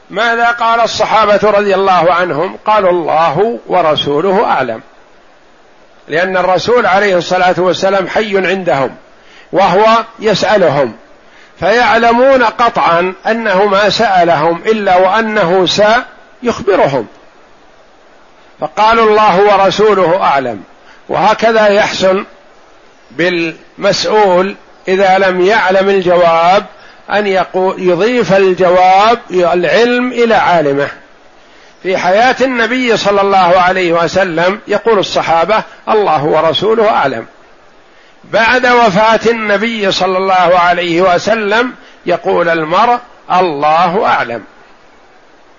ماذا 0.10 0.46
قال 0.46 0.80
الصحابة 0.80 1.40
رضي 1.44 1.76
الله 1.76 2.14
عنهم؟ 2.14 2.58
قالوا 2.66 2.92
الله 2.92 3.60
ورسوله 3.68 4.46
أعلم. 4.46 4.82
لأن 6.08 6.38
الرسول 6.38 6.86
عليه 6.86 7.18
الصلاة 7.18 7.56
والسلام 7.58 8.08
حي 8.08 8.48
عندهم 8.48 8.96
وهو 9.52 9.86
يسألهم 10.20 10.94
فيعلمون 11.60 12.44
قطعا 12.44 13.14
أنه 13.28 13.66
ما 13.66 13.90
سألهم 13.90 14.62
إلا 14.66 14.98
وأنه 14.98 15.66
سيخبرهم. 15.66 17.08
فقالوا 18.62 19.10
الله 19.10 19.42
ورسوله 19.44 20.24
أعلم. 20.24 20.64
وهكذا 21.10 21.68
يحسن 21.68 22.26
بالمسؤول 23.12 24.56
إذا 24.88 25.18
لم 25.18 25.42
يعلم 25.42 25.90
الجواب 25.90 26.66
أن 27.12 27.28
يضيف 27.78 28.34
الجواب 28.34 29.20
العلم 29.32 30.12
إلى 30.12 30.36
عالمه. 30.36 30.88
في 31.84 31.98
حياة 31.98 32.36
النبي 32.42 32.98
صلى 32.98 33.22
الله 33.22 33.60
عليه 33.60 33.94
وسلم 33.94 34.60
يقول 34.68 35.00
الصحابة 35.00 35.64
الله 35.90 36.24
ورسوله 36.24 36.90
أعلم. 36.90 37.26
بعد 38.24 38.66
وفاة 38.66 39.32
النبي 39.32 39.92
صلى 39.92 40.18
الله 40.18 40.60
عليه 40.60 41.02
وسلم 41.02 41.74
يقول 42.06 42.50
المرء 42.50 43.00
الله 43.32 44.06
أعلم. 44.06 44.44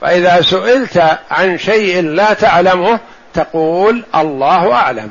فإذا 0.03 0.43
سئلت 0.43 1.19
عن 1.31 1.59
شيء 1.59 2.03
لا 2.03 2.33
تعلمه 2.33 3.01
تقول 3.35 4.05
الله 4.15 4.73
أعلم. 4.73 5.11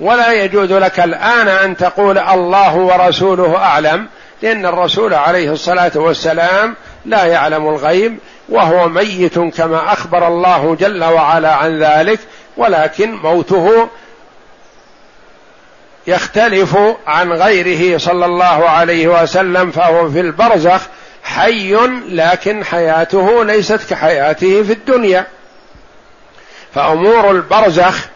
ولا 0.00 0.32
يجوز 0.32 0.72
لك 0.72 1.00
الآن 1.00 1.48
أن 1.48 1.76
تقول 1.76 2.18
الله 2.18 2.76
ورسوله 2.76 3.56
أعلم 3.56 4.06
لأن 4.42 4.66
الرسول 4.66 5.14
عليه 5.14 5.52
الصلاة 5.52 5.92
والسلام 5.94 6.74
لا 7.04 7.24
يعلم 7.24 7.68
الغيب 7.68 8.18
وهو 8.48 8.88
ميت 8.88 9.38
كما 9.38 9.92
أخبر 9.92 10.28
الله 10.28 10.76
جل 10.80 11.04
وعلا 11.04 11.54
عن 11.54 11.82
ذلك 11.82 12.20
ولكن 12.56 13.12
موته 13.12 13.88
يختلف 16.06 16.76
عن 17.06 17.32
غيره 17.32 17.98
صلى 17.98 18.24
الله 18.24 18.68
عليه 18.68 19.22
وسلم 19.22 19.70
فهو 19.70 20.10
في 20.10 20.20
البرزخ 20.20 20.80
حي 21.26 21.74
لكن 22.08 22.64
حياته 22.64 23.44
ليست 23.44 23.90
كحياته 23.90 24.62
في 24.62 24.72
الدنيا. 24.72 25.26
فأمور 26.74 27.30
البرزخ 27.30 28.06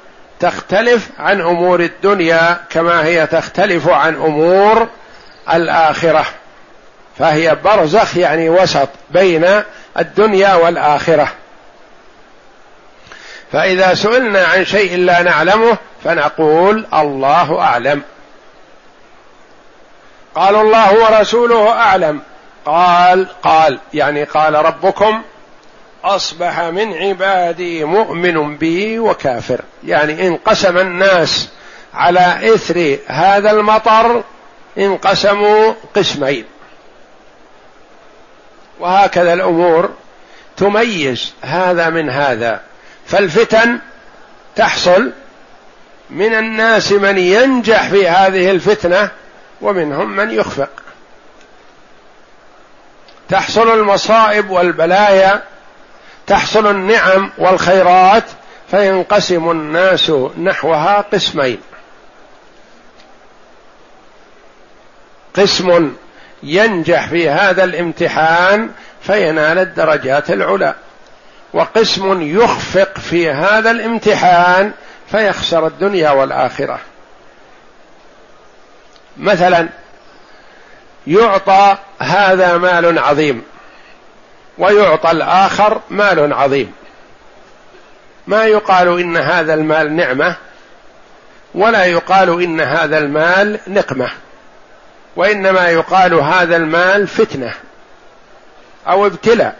تختلف 0.41 1.09
عن 1.19 1.41
أمور 1.41 1.81
الدنيا 1.81 2.61
كما 2.71 3.05
هي 3.05 3.27
تختلف 3.27 3.89
عن 3.89 4.15
أمور 4.15 4.89
الآخرة. 5.53 6.27
فهي 7.19 7.57
برزخ 7.65 8.17
يعني 8.17 8.49
وسط 8.49 8.89
بين 9.11 9.63
الدنيا 9.99 10.55
والآخرة. 10.55 11.29
فإذا 13.53 13.95
سئلنا 13.95 14.45
عن 14.45 14.65
شيء 14.65 14.97
لا 14.97 15.23
نعلمه 15.23 15.77
فنقول 16.05 16.87
الله 16.95 17.61
أعلم. 17.61 18.03
قال 20.35 20.57
الله 20.57 20.93
ورسوله 20.95 21.71
أعلم. 21.71 22.21
قال 22.65 23.27
قال 23.43 23.79
يعني 23.95 24.25
قال 24.25 24.55
ربكم 24.55 25.23
أصبح 26.05 26.61
من 26.61 26.95
عبادي 26.95 27.85
مؤمن 27.85 28.57
بي 28.57 28.99
وكافر. 28.99 29.61
يعني 29.87 30.27
انقسم 30.27 30.79
الناس 30.79 31.49
على 31.95 32.55
إثر 32.55 32.99
هذا 33.07 33.51
المطر 33.51 34.23
انقسموا 34.79 35.73
قسمين. 35.95 36.45
وهكذا 38.81 39.33
الأمور 39.33 39.91
تميز 40.57 41.33
هذا 41.43 41.91
من 41.91 42.11
هذا. 42.11 42.61
فالفتن 43.07 43.79
تحصل 44.57 45.13
من 46.11 46.35
الناس 46.35 46.93
من 46.93 47.19
ينجح 47.19 47.89
في 47.89 48.09
هذه 48.09 48.51
الفتنة 48.51 49.11
ومنهم 49.61 50.17
من 50.17 50.31
يخفق. 50.31 50.71
تحصل 53.31 53.79
المصائب 53.79 54.51
والبلايا 54.51 55.43
تحصل 56.27 56.67
النعم 56.67 57.31
والخيرات 57.39 58.25
فينقسم 58.71 59.51
الناس 59.51 60.11
نحوها 60.43 61.01
قسمين. 61.01 61.61
قسم 65.35 65.95
ينجح 66.43 67.09
في 67.09 67.29
هذا 67.29 67.65
الامتحان 67.65 68.71
فينال 69.03 69.59
الدرجات 69.59 70.31
العلى 70.31 70.75
وقسم 71.53 72.23
يخفق 72.23 72.99
في 72.99 73.31
هذا 73.31 73.71
الامتحان 73.71 74.73
فيخسر 75.11 75.67
الدنيا 75.67 76.11
والآخرة. 76.11 76.79
مثلا 79.17 79.69
يعطى 81.07 81.77
هذا 82.03 82.57
مال 82.57 82.99
عظيم. 82.99 83.43
ويعطى 84.59 85.11
الآخر 85.11 85.81
مال 85.91 86.33
عظيم. 86.33 86.73
ما 88.27 88.45
يقال 88.45 89.01
إن 89.01 89.17
هذا 89.17 89.55
المال 89.55 89.97
نعمة 89.97 90.37
ولا 91.55 91.85
يقال 91.85 92.43
إن 92.43 92.61
هذا 92.61 92.99
المال 92.99 93.61
نقمة. 93.67 94.11
وإنما 95.17 95.69
يقال 95.69 96.15
هذا 96.15 96.57
المال 96.57 97.09
فتنة 97.09 97.55
أو 98.89 99.07
ابتلاء 99.07 99.57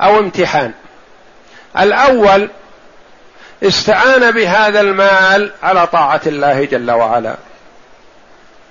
أو 0.00 0.18
امتحان. 0.18 0.72
الأول 1.78 2.50
استعان 3.62 4.30
بهذا 4.30 4.80
المال 4.80 5.52
على 5.62 5.86
طاعة 5.86 6.20
الله 6.26 6.64
جل 6.64 6.90
وعلا. 6.90 7.34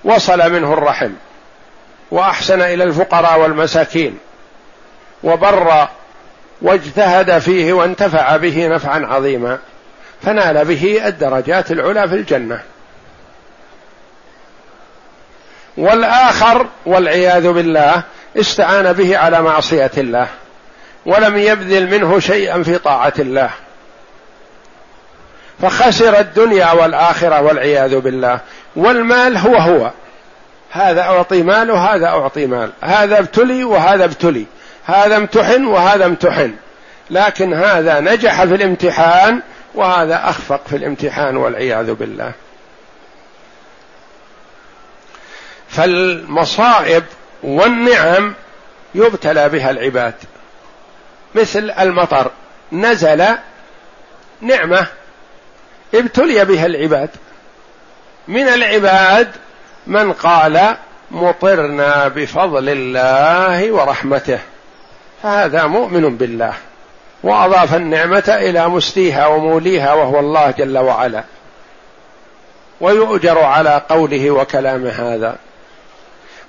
وصل 0.04 0.52
منه 0.52 0.72
الرحم. 0.72 1.10
وأحسن 2.10 2.60
إلى 2.60 2.84
الفقراء 2.84 3.40
والمساكين 3.40 4.18
وبر 5.24 5.88
واجتهد 6.62 7.38
فيه 7.38 7.72
وانتفع 7.72 8.36
به 8.36 8.66
نفعا 8.66 9.06
عظيما 9.06 9.58
فنال 10.22 10.64
به 10.64 11.06
الدرجات 11.06 11.70
العلى 11.70 12.08
في 12.08 12.14
الجنة. 12.14 12.60
والآخر 15.76 16.66
والعياذ 16.86 17.52
بالله 17.52 18.02
استعان 18.36 18.92
به 18.92 19.18
على 19.18 19.42
معصية 19.42 19.90
الله 19.98 20.28
ولم 21.06 21.36
يبذل 21.36 21.90
منه 21.90 22.20
شيئا 22.20 22.62
في 22.62 22.78
طاعة 22.78 23.12
الله. 23.18 23.50
فخسر 25.62 26.18
الدنيا 26.18 26.72
والآخرة 26.72 27.40
والعياذ 27.40 27.98
بالله 27.98 28.40
والمال 28.76 29.36
هو 29.36 29.56
هو. 29.56 29.90
هذا 30.76 31.00
أعطي 31.00 31.42
مال 31.42 31.70
وهذا 31.70 32.06
أعطي 32.06 32.46
مال. 32.46 32.72
هذا 32.80 33.18
ابتلي 33.18 33.64
وهذا 33.64 34.04
ابتلي. 34.04 34.46
هذا 34.84 35.16
امتحن 35.16 35.66
وهذا 35.66 36.06
امتحن. 36.06 36.54
لكن 37.10 37.54
هذا 37.54 38.00
نجح 38.00 38.44
في 38.44 38.54
الامتحان 38.54 39.42
وهذا 39.74 40.20
أخفق 40.24 40.60
في 40.68 40.76
الامتحان 40.76 41.36
والعياذ 41.36 41.92
بالله. 41.94 42.32
فالمصائب 45.68 47.04
والنعم 47.42 48.34
يبتلى 48.94 49.48
بها 49.48 49.70
العباد. 49.70 50.14
مثل 51.34 51.70
المطر. 51.70 52.30
نزل 52.72 53.24
نعمة 54.40 54.86
ابتلي 55.94 56.44
بها 56.44 56.66
العباد. 56.66 57.10
من 58.28 58.48
العباد 58.48 59.30
من 59.86 60.12
قال 60.12 60.76
مطرنا 61.10 62.08
بفضل 62.08 62.68
الله 62.68 63.72
ورحمته. 63.72 64.38
فهذا 65.22 65.66
مؤمن 65.66 66.16
بالله 66.16 66.52
وأضاف 67.22 67.74
النعمة 67.74 68.24
إلى 68.28 68.68
مستيها 68.68 69.26
وموليها 69.26 69.94
وهو 69.94 70.20
الله 70.20 70.50
جل 70.50 70.78
وعلا. 70.78 71.24
ويؤجر 72.80 73.38
على 73.38 73.82
قوله 73.88 74.30
وكلام 74.30 74.86
هذا. 74.86 75.36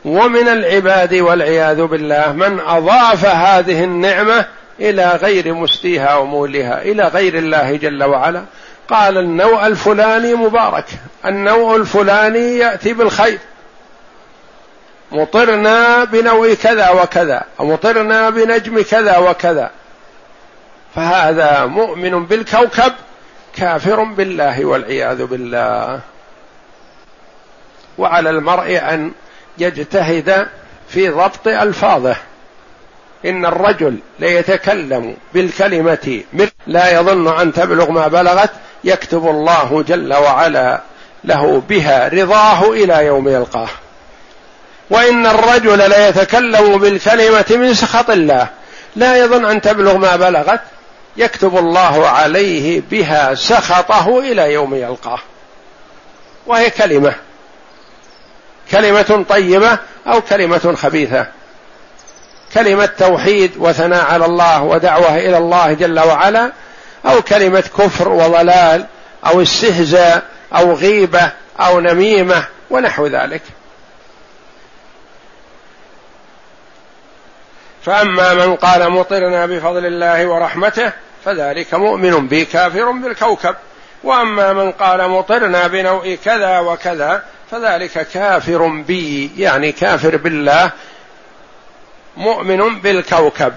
ومن 0.05 0.47
العباد 0.47 1.13
والعياذ 1.13 1.85
بالله 1.85 2.31
من 2.31 2.59
أضاف 2.59 3.25
هذه 3.25 3.83
النعمة 3.83 4.45
إلى 4.79 5.11
غير 5.11 5.53
مستيها 5.53 6.15
ومولها 6.15 6.81
إلى 6.81 7.03
غير 7.03 7.37
الله 7.37 7.75
جل 7.75 8.03
وعلا. 8.03 8.43
قال 8.89 9.17
النوع 9.17 9.67
الفلاني 9.67 10.33
مبارك 10.33 10.85
النوع 11.25 11.75
الفلاني 11.75 12.57
يأتي 12.57 12.93
بالخير. 12.93 13.39
مطرنا 15.11 16.03
بنوع 16.03 16.53
كذا 16.53 16.89
وكذا 16.89 17.43
مطرنا 17.59 18.29
بنجم 18.29 18.81
كذا 18.81 19.17
وكذا. 19.17 19.71
فهذا 20.95 21.65
مؤمن 21.65 22.25
بالكوكب 22.25 22.93
كافر 23.55 24.03
بالله 24.03 24.65
والعياذ 24.65 25.25
بالله. 25.25 25.99
وعلى 27.97 28.29
المرء 28.29 28.77
أن 28.77 29.11
يجتهد 29.57 30.47
في 30.89 31.09
ضبط 31.09 31.47
ألفاظه. 31.47 32.15
إن 33.25 33.45
الرجل 33.45 33.97
ليتكلم 34.19 35.17
بالكلمة 35.33 36.23
لا 36.67 36.99
يظن 36.99 37.39
أن 37.39 37.53
تبلغ 37.53 37.91
ما 37.91 38.07
بلغت 38.07 38.51
يكتب 38.83 39.27
الله 39.27 39.83
جل 39.87 40.13
وعلا 40.13 40.81
له 41.23 41.61
بها 41.69 42.07
رضاه 42.07 42.71
إلى 42.71 43.05
يوم 43.05 43.29
يلقاه. 43.29 43.69
وإن 44.89 45.25
الرجل 45.25 45.89
ليتكلم 45.89 46.77
بالكلمة 46.77 47.45
من 47.49 47.73
سخط 47.73 48.09
الله. 48.09 48.47
لا 48.95 49.17
يظن 49.17 49.45
أن 49.45 49.61
تبلغ 49.61 49.97
ما 49.97 50.15
بلغت. 50.15 50.61
يكتب 51.17 51.57
الله 51.57 52.07
عليه 52.07 52.81
بها 52.91 53.33
سخطه 53.35 54.19
إلى 54.19 54.53
يوم 54.53 54.75
يلقاه. 54.75 55.19
وهي 56.47 56.69
كلمة. 56.69 57.13
كلمة 58.71 59.25
طيبة 59.29 59.77
أو 60.07 60.21
كلمة 60.21 60.75
خبيثة. 60.77 61.27
كلمة 62.53 62.85
توحيد 62.85 63.51
وثناء 63.57 64.05
على 64.05 64.25
الله 64.25 64.63
ودعوة 64.63 65.15
إلى 65.15 65.37
الله 65.37 65.73
جل 65.73 65.99
وعلا 65.99 66.51
أو 67.07 67.21
كلمة 67.21 67.63
كفر 67.77 68.09
وضلال 68.09 68.85
أو 69.25 69.41
استهزاء 69.41 70.23
أو 70.55 70.73
غيبة 70.73 71.31
أو 71.59 71.79
نميمة 71.79 72.43
ونحو 72.69 73.07
ذلك. 73.07 73.41
فأما 77.85 78.33
من 78.33 78.55
قال 78.55 78.89
مطرنا 78.89 79.45
بفضل 79.45 79.85
الله 79.85 80.27
ورحمته 80.27 80.91
فذلك 81.25 81.73
مؤمن 81.73 82.27
بي 82.27 82.45
كافر 82.45 82.91
بالكوكب. 82.91 83.55
وأما 84.03 84.53
من 84.53 84.71
قال 84.71 85.09
مطرنا 85.09 85.67
بنوء 85.67 86.17
كذا 86.25 86.59
وكذا 86.59 87.23
فذلك 87.51 88.07
كافر 88.13 88.67
بي 88.67 89.31
يعني 89.37 89.71
كافر 89.71 90.17
بالله 90.17 90.71
مؤمن 92.17 92.79
بالكوكب. 92.79 93.53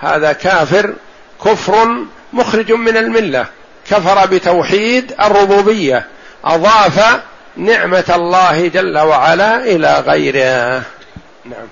هذا 0.00 0.32
كافر 0.32 0.94
كفر 1.44 2.04
مخرج 2.32 2.72
من 2.72 2.96
الملة. 2.96 3.46
كفر 3.90 4.26
بتوحيد 4.26 5.14
الربوبية. 5.20 6.06
أضاف 6.44 7.22
نعمة 7.56 8.04
الله 8.08 8.68
جل 8.68 8.98
وعلا 8.98 9.64
إلى 9.64 10.04
غيره. 10.06 10.82
نعم. 11.44 11.68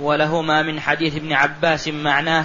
ولهما 0.00 0.62
من 0.62 0.80
حديث 0.80 1.16
ابن 1.16 1.32
عباس 1.32 1.88
معناه 1.88 2.44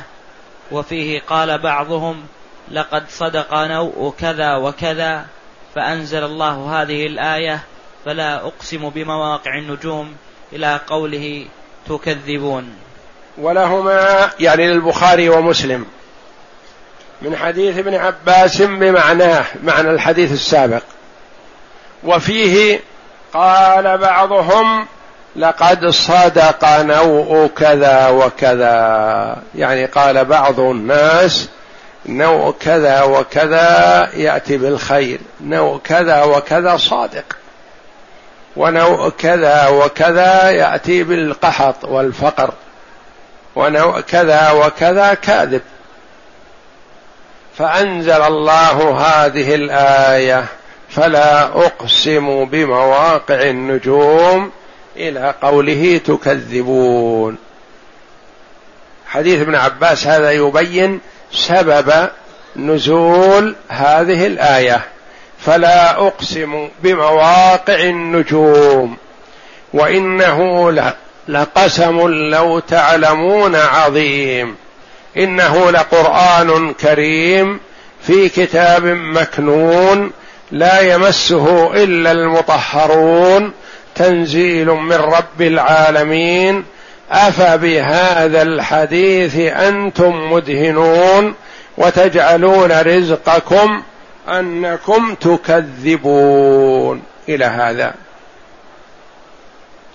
وفيه 0.72 1.22
قال 1.28 1.58
بعضهم 1.58 2.24
لقد 2.72 3.04
صدق 3.10 3.54
نوء 3.54 4.13
كذا 4.20 4.56
وكذا 4.56 5.26
فأنزل 5.76 6.24
الله 6.24 6.82
هذه 6.82 7.08
الآية 7.08 7.60
فلا 8.06 8.36
أقسم 8.36 8.89
بمواقع 8.89 9.58
النجوم 9.58 10.15
إلى 10.54 10.80
قوله 10.88 11.46
تكذبون. 11.88 12.76
ولهما 13.38 14.30
يعني 14.39 14.67
للبخاري 14.67 15.30
ومسلم 15.30 15.86
من 17.21 17.36
حديث 17.36 17.77
ابن 17.77 17.95
عباس 17.95 18.62
بمعناه 18.62 19.45
معنى 19.63 19.89
الحديث 19.89 20.31
السابق. 20.31 20.81
وفيه 22.03 22.79
قال 23.34 23.97
بعضهم 23.97 24.86
لقد 25.36 25.89
صدق 25.89 26.81
نوء 26.81 27.47
كذا 27.57 28.07
وكذا. 28.07 29.38
يعني 29.55 29.86
قال 29.86 30.25
بعض 30.25 30.60
الناس 30.60 31.49
نوع 32.05 32.53
كذا 32.60 33.01
وكذا 33.01 34.10
يأتي 34.13 34.57
بالخير. 34.57 35.19
نوع 35.41 35.79
كذا 35.84 36.23
وكذا 36.23 36.77
صادق. 36.77 37.25
ونوع 38.55 39.10
كذا 39.10 39.67
وكذا 39.67 40.49
يأتي 40.49 41.03
بالقحط 41.03 41.86
والفقر. 41.86 42.53
ونوع 43.55 44.01
كذا 44.01 44.51
وكذا 44.51 45.13
كاذب. 45.13 45.62
فأنزل 47.57 48.21
الله 48.21 48.97
هذه 48.97 49.55
الآية 49.55 50.45
فلا 50.89 51.43
أقسم 51.43 52.45
بمواقع 52.45 53.41
النجوم 53.41 54.51
إلى 54.97 55.33
قوله 55.41 56.01
تكذبون. 56.05 57.37
حديث 59.07 59.41
ابن 59.41 59.55
عباس 59.55 60.07
هذا 60.07 60.31
يبين 60.31 60.99
سبب 61.33 62.09
نزول 62.55 63.55
هذه 63.69 64.27
الآية. 64.27 64.81
فلا 65.39 66.07
أقسم 66.07 66.69
بمواقع 66.83 67.75
النجوم. 67.75 68.97
وإنه 69.73 70.71
لقسم 71.27 72.07
لو 72.07 72.59
تعلمون 72.59 73.55
عظيم. 73.55 74.55
إنه 75.17 75.71
لقرآن 75.71 76.74
كريم 76.74 77.60
في 78.08 78.30
كتاب 78.30 78.86
مكنون 78.86 80.12
لا 80.52 80.80
يمسه 80.80 81.74
إلا 81.84 82.12
المطهرون 82.12 83.52
تنزيل 83.95 84.67
من 84.67 84.95
رب 84.95 85.41
العالمين. 85.41 86.63
أفبهذا 87.12 88.41
الحديث 88.41 89.36
أنتم 89.39 90.32
مدهنون 90.32 91.36
وتجعلون 91.78 92.71
رزقكم 92.71 93.84
أنكم 94.30 95.15
تكذبون. 95.15 97.04
إلى 97.30 97.45
هذا. 97.45 97.93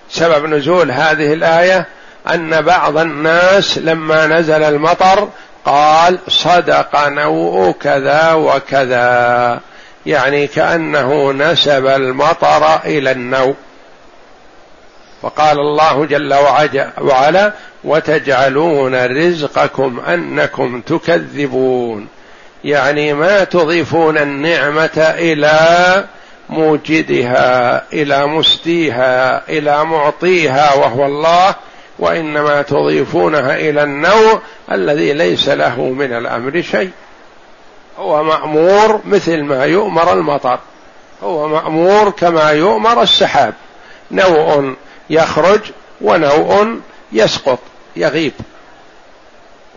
سبب 0.09 0.45
نزول 0.45 0.91
هذه 0.91 1.33
الآية 1.33 1.87
أن 2.33 2.61
بعض 2.61 2.97
الناس 2.97 3.77
لما 3.77 4.27
نزل 4.27 4.63
المطر 4.63 5.29
قال 5.65 6.19
صدق 6.27 7.07
نوء 7.07 7.71
كذا 7.71 8.33
وكذا. 8.33 9.59
يعني 10.05 10.47
كأنه 10.47 11.31
نسب 11.31 11.87
المطر 11.87 12.79
إلى 12.85 13.11
النوء. 13.11 13.55
وقال 15.21 15.59
الله 15.59 16.05
جل 16.05 16.35
وعلا 17.01 17.53
وتجعلون 17.83 19.05
رزقكم 19.05 19.99
أنكم 19.99 20.81
تكذبون. 20.81 22.07
يعني 22.63 23.13
ما 23.13 23.43
تضيفون 23.43 24.17
النعمة 24.17 24.97
إلى 24.97 26.05
موجدها 26.49 27.83
إلى 27.93 28.25
مستيها 28.25 29.41
إلى 29.49 29.85
معطيها 29.85 30.73
وهو 30.73 31.05
الله 31.05 31.55
وإنما 31.99 32.61
تضيفونها 32.61 33.55
إلى 33.55 33.83
النوع 33.83 34.41
الذي 34.71 35.13
ليس 35.13 35.49
له 35.49 35.81
من 35.81 36.13
الأمر 36.13 36.61
شيء. 36.61 36.91
هو 37.99 38.23
مأمور 38.23 39.01
مثل 39.05 39.41
ما 39.43 39.65
يؤمر 39.65 40.13
المطر. 40.13 40.59
هو 41.23 41.47
مأمور 41.47 42.09
كما 42.09 42.51
يؤمر 42.51 43.01
السحاب. 43.01 43.53
نوع 44.11 44.73
يخرج 45.09 45.61
ونوع 46.01 46.75
يسقط 47.11 47.59
يغيب. 47.95 48.33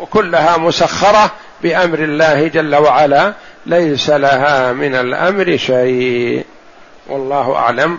وكلها 0.00 0.56
مسخرة 0.56 1.30
بأمر 1.62 1.98
الله 1.98 2.48
جل 2.48 2.76
وعلا 2.76 3.34
ليس 3.66 4.10
لها 4.10 4.72
من 4.72 4.94
الأمر 4.94 5.56
شيء. 5.56 6.44
والله 7.08 7.56
أعلم. 7.56 7.98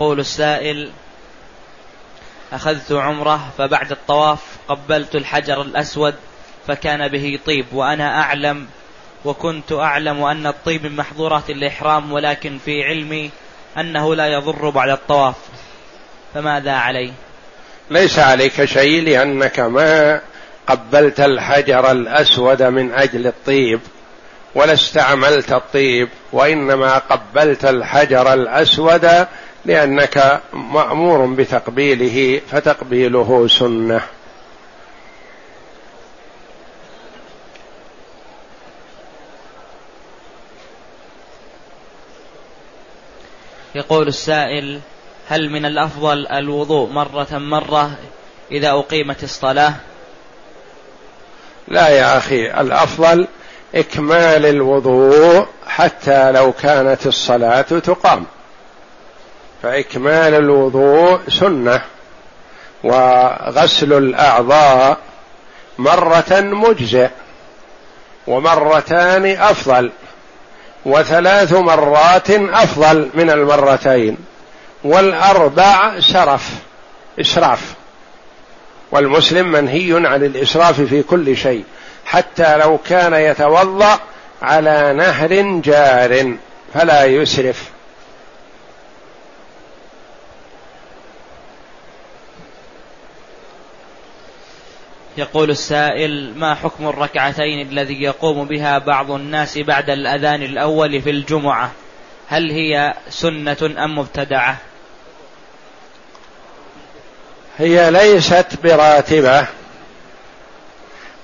يقول 0.00 0.20
السائل 0.20 0.90
أخذت 2.52 2.92
عمرة 2.92 3.50
فبعد 3.58 3.92
الطواف 3.92 4.38
قبلت 4.68 5.14
الحجر 5.14 5.62
الأسود 5.62 6.14
فكان 6.66 7.08
به 7.08 7.38
طيب 7.46 7.66
وأنا 7.72 8.20
أعلم 8.20 8.66
وكنت 9.24 9.72
أعلم 9.72 10.22
أن 10.22 10.46
الطيب 10.46 10.86
من 10.86 10.96
محظورات 10.96 11.50
الإحرام 11.50 12.12
ولكن 12.12 12.58
في 12.64 12.82
علمي 12.84 13.30
أنه 13.78 14.14
لا 14.14 14.26
يضر 14.26 14.70
بعد 14.70 14.88
الطواف. 14.88 15.34
فماذا 16.34 16.72
علي؟ 16.72 17.12
ليس 17.90 18.18
عليك 18.18 18.64
شيء 18.64 19.02
لأنك 19.02 19.60
ما 19.60 20.20
قبلت 20.66 21.20
الحجر 21.20 21.90
الأسود 21.90 22.62
من 22.62 22.92
أجل 22.92 23.26
الطيب 23.26 23.80
ولا 24.54 24.72
استعملت 24.72 25.52
الطيب 25.52 26.08
وإنما 26.32 26.98
قبلت 26.98 27.64
الحجر 27.64 28.34
الأسود 28.34 29.26
لأنك 29.64 30.40
مأمور 30.52 31.26
بتقبيله 31.26 32.40
فتقبيله 32.50 33.48
سنة. 33.48 34.00
يقول 43.74 44.08
السائل 44.08 44.80
هل 45.28 45.50
من 45.50 45.64
الأفضل 45.64 46.26
الوضوء 46.26 46.88
مرة 46.88 47.28
مرة 47.32 47.90
إذا 48.52 48.70
أقيمت 48.70 49.22
الصلاة؟ 49.22 49.74
لا 51.68 51.88
يا 51.88 52.18
أخي 52.18 52.50
الأفضل 52.50 53.26
إكمال 53.74 54.46
الوضوء 54.46 55.46
حتى 55.66 56.32
لو 56.32 56.52
كانت 56.52 57.06
الصلاة 57.06 57.60
تقام. 57.62 58.26
فإكمال 59.62 60.34
الوضوء 60.34 61.20
سنة 61.28 61.82
وغسل 62.84 63.92
الأعضاء 63.92 64.98
مرة 65.78 66.40
مجزئ 66.40 67.08
ومرتان 68.26 69.26
أفضل 69.26 69.90
وثلاث 70.84 71.52
مرات 71.52 72.30
أفضل 72.30 73.08
من 73.14 73.30
المرتين 73.30 74.16
والأربع 74.84 76.00
سرف 76.00 76.50
إسراف. 77.20 77.74
والمسلم 78.92 79.52
منهي 79.52 80.06
عن 80.06 80.24
الإسراف 80.24 80.80
في 80.80 81.02
كل 81.02 81.36
شيء 81.36 81.64
حتى 82.04 82.56
لو 82.56 82.78
كان 82.78 83.14
يتوضأ 83.14 83.98
على 84.42 84.92
نهر 84.92 85.60
جار 85.60 86.34
فلا 86.74 87.04
يسرف. 87.04 87.70
يقول 95.20 95.50
السائل 95.50 96.32
ما 96.36 96.54
حكم 96.54 96.88
الركعتين 96.88 97.68
الذي 97.68 98.02
يقوم 98.02 98.44
بها 98.44 98.78
بعض 98.78 99.10
الناس 99.10 99.58
بعد 99.58 99.90
الأذان 99.90 100.42
الأول 100.42 101.02
في 101.02 101.10
الجمعة؟ 101.10 101.70
هل 102.28 102.50
هي 102.50 102.94
سنة 103.10 103.74
أم 103.84 103.98
مبتدعة؟ 103.98 104.56
هي 107.58 107.90
ليست 107.90 108.46
براتبة 108.64 109.46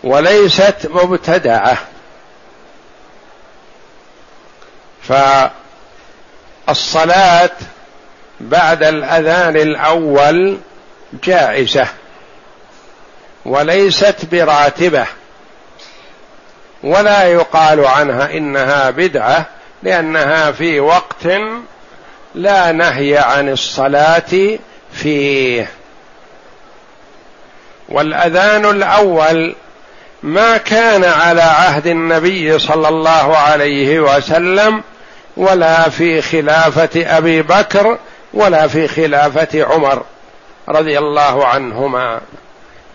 وليست 0.05 0.89
مبتدعة. 0.91 1.79
فالصلاة 6.67 7.51
بعد 8.41 8.83
الأذان 8.85 9.57
الأول 9.57 10.59
جائزة. 11.25 11.89
وليست 13.47 14.25
براتبة. 14.33 15.07
ولا 16.83 17.25
يقال 17.25 17.87
عنها 17.87 18.31
إنها 18.31 18.91
بدعة 18.91 19.47
لأنها 19.83 20.53
في 20.53 20.81
وقت 20.81 21.27
لا 22.35 22.73
نهي 22.73 23.19
عن 23.19 23.49
الصلاة 23.49 24.59
فيه. 24.93 25.69
والأذان 27.89 28.65
الأول 28.65 29.55
ما 30.23 30.57
كان 30.57 31.05
على 31.05 31.43
عهد 31.43 31.87
النبي 31.87 32.59
صلى 32.59 32.89
الله 32.89 33.37
عليه 33.37 34.01
وسلم 34.01 34.83
ولا 35.37 35.89
في 35.89 36.23
خلافة 36.23 37.19
أبي 37.19 37.43
بكر 37.43 37.99
ولا 38.35 38.69
في 38.69 38.89
خلافة 38.89 39.65
عمر 39.65 40.03
رضي 40.69 40.99
الله 40.99 41.47
عنهما. 41.47 42.21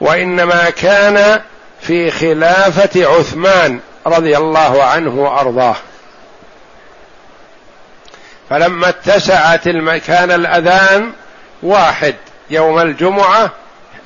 وإنما 0.01 0.69
كان 0.69 1.41
في 1.81 2.11
خلافة 2.11 3.07
عثمان 3.07 3.79
رضي 4.07 4.37
الله 4.37 4.83
عنه 4.83 5.15
وأرضاه. 5.15 5.75
فلما 8.49 8.89
اتسعت 8.89 9.67
المكان 9.67 10.31
الأذان 10.31 11.11
واحد 11.63 12.15
يوم 12.49 12.79
الجمعة 12.79 13.51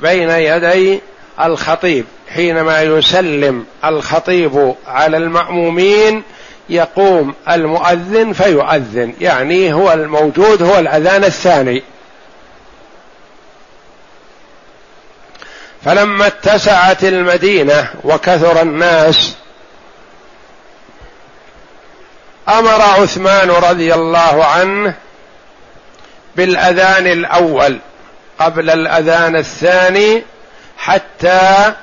بين 0.01 0.29
يدي 0.29 1.01
الخطيب 1.43 2.05
حينما 2.29 2.81
يسلم 2.81 3.65
الخطيب 3.85 4.75
على 4.87 5.17
المأمومين 5.17 6.23
يقوم 6.69 7.33
المؤذن 7.49 8.33
فيؤذن 8.33 9.13
يعني 9.21 9.73
هو 9.73 9.93
الموجود 9.93 10.61
هو 10.61 10.79
الأذان 10.79 11.23
الثاني. 11.23 11.83
فلما 15.85 16.27
اتسعت 16.27 17.03
المدينة 17.03 17.89
وكثر 18.03 18.61
الناس 18.61 19.35
أمر 22.49 22.81
عثمان 22.81 23.49
رضي 23.49 23.93
الله 23.93 24.45
عنه 24.45 24.93
بالأذان 26.35 27.07
الأول 27.07 27.79
قبل 28.39 28.69
الأذان 28.69 29.35
الثاني 29.35 30.23
حتى 30.77 31.73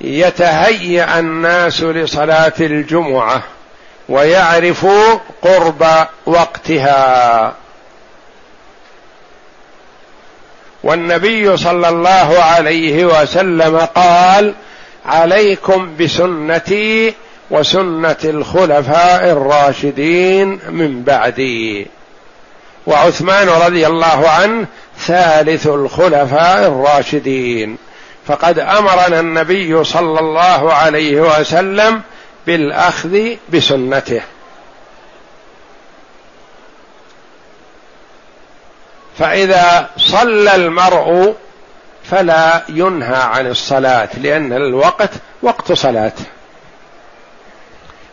يتهيأ 0.00 1.18
الناس 1.18 1.82
لصلاة 1.82 2.52
الجمعة 2.60 3.42
ويعرفوا 4.08 5.18
قرب 5.42 6.06
وقتها. 6.26 7.54
والنبي 10.82 11.56
صلى 11.56 11.88
الله 11.88 12.42
عليه 12.42 13.04
وسلم 13.04 13.76
قال 13.76 14.54
عليكم 15.06 15.96
بسنتي 16.00 17.14
وسنة 17.50 18.16
الخلفاء 18.24 19.24
الراشدين 19.24 20.60
من 20.68 21.02
بعدي. 21.02 21.86
وعثمان 22.86 23.48
رضي 23.48 23.86
الله 23.86 24.28
عنه 24.28 24.66
ثالث 24.98 25.66
الخلفاء 25.66 26.68
الراشدين. 26.68 27.76
فقد 28.26 28.58
أمرنا 28.58 29.20
النبي 29.20 29.84
صلى 29.84 30.20
الله 30.20 30.72
عليه 30.72 31.20
وسلم 31.20 32.02
بالأخذ 32.46 33.18
بسنته. 33.52 34.22
فإذا 39.20 39.90
صلى 39.96 40.54
المرء 40.54 41.34
فلا 42.04 42.62
ينهى 42.68 43.22
عن 43.22 43.46
الصلاة 43.46 44.08
لأن 44.20 44.52
الوقت 44.52 45.10
وقت 45.42 45.72
صلاة. 45.72 46.12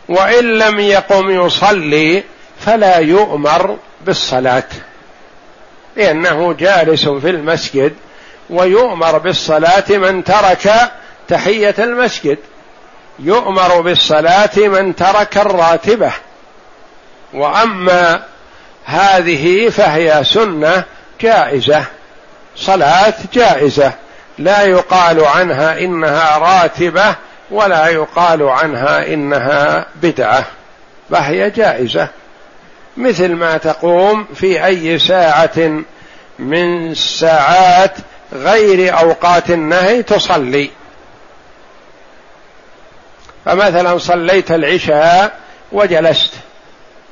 وإن 0.08 0.44
لم 0.44 0.80
يقم 0.80 1.30
يصلي 1.30 2.24
فلا 2.60 2.96
يؤمر 2.98 3.76
بالصلاة 4.06 4.68
لأنه 5.96 6.52
جالس 6.52 7.08
في 7.08 7.30
المسجد 7.30 7.94
ويؤمر 8.50 9.18
بالصلاة 9.18 9.84
من 9.88 10.24
ترك 10.24 10.90
تحية 11.28 11.74
المسجد. 11.78 12.38
يؤمر 13.18 13.80
بالصلاة 13.80 14.56
من 14.56 14.96
ترك 14.96 15.38
الراتبة. 15.38 16.12
وأما 17.34 18.22
هذه 18.84 19.68
فهي 19.68 20.24
سنة 20.24 20.84
جائزة 21.20 21.84
صلاة 22.56 23.14
جائزة. 23.32 23.92
لا 24.38 24.62
يقال 24.62 25.24
عنها 25.24 25.78
إنها 25.78 26.38
راتبة 26.38 27.14
ولا 27.50 27.86
يقال 27.86 28.42
عنها 28.42 29.06
إنها 29.14 29.86
بدعة. 30.02 30.44
فهي 31.10 31.50
جائزة. 31.50 32.08
مثل 32.96 33.32
ما 33.32 33.56
تقوم 33.56 34.26
في 34.34 34.66
أي 34.66 34.98
ساعة 34.98 35.82
من 36.38 36.94
ساعات 36.94 37.94
غير 38.32 38.98
أوقات 38.98 39.50
النهي 39.50 40.02
تصلي. 40.02 40.70
فمثلا 43.44 43.98
صليت 43.98 44.50
العشاء 44.50 45.38
وجلست 45.72 46.32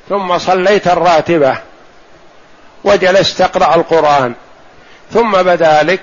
ثم 0.09 0.39
صليت 0.39 0.87
الراتبة. 0.87 1.66
وجلست 2.87 3.43
تقرا 3.43 3.75
القرآن. 3.75 4.35
ثم 5.13 5.43
بدا 5.43 5.83
لك 5.83 6.01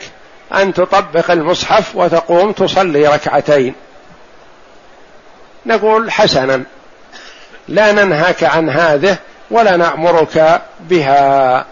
أن 0.55 0.73
تطبق 0.73 1.31
المصحف 1.31 1.95
وتقوم 1.95 2.51
تصلي 2.51 3.07
ركعتين. 3.07 3.75
نقول 5.65 6.11
حسنا 6.11 6.63
لا 7.67 7.91
ننهاك 7.91 8.43
عن 8.43 8.69
هذه 8.69 9.17
ولا 9.51 9.77
نأمرك 9.77 10.61
بها. 10.79 11.65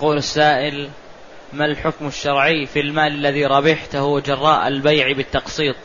يقول 0.00 0.16
السائل 0.16 0.90
ما 1.52 1.64
الحكم 1.64 2.06
الشرعي 2.06 2.66
في 2.66 2.80
المال 2.80 3.12
الذي 3.12 3.46
ربحته 3.46 4.20
جراء 4.20 4.68
البيع 4.68 5.12
بالتقسيط؟ 5.12 5.76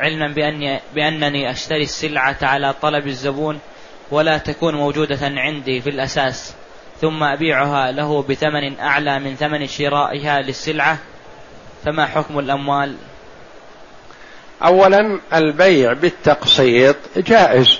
علما 0.00 0.34
بأني 0.34 0.80
بأنني 0.94 1.50
أشتري 1.50 1.82
السلعة 1.82 2.36
على 2.42 2.74
طلب 2.82 3.06
الزبون 3.06 3.58
ولا 4.10 4.38
تكون 4.38 4.74
موجودة 4.74 5.18
عندي 5.22 5.80
في 5.80 5.90
الأساس 5.90 6.54
ثم 7.00 7.22
أبيعها 7.22 7.92
له 7.92 8.22
بثمن 8.22 8.80
أعلى 8.80 9.18
من 9.18 9.36
ثمن 9.36 9.66
شرائها 9.66 10.40
للسلعة؟ 10.40 10.98
فما 11.84 12.06
حكم 12.06 12.38
الأموال؟ 12.38 12.94
أولا 14.64 15.20
البيع 15.34 15.92
بالتقسيط 15.92 16.96
جائز. 17.16 17.78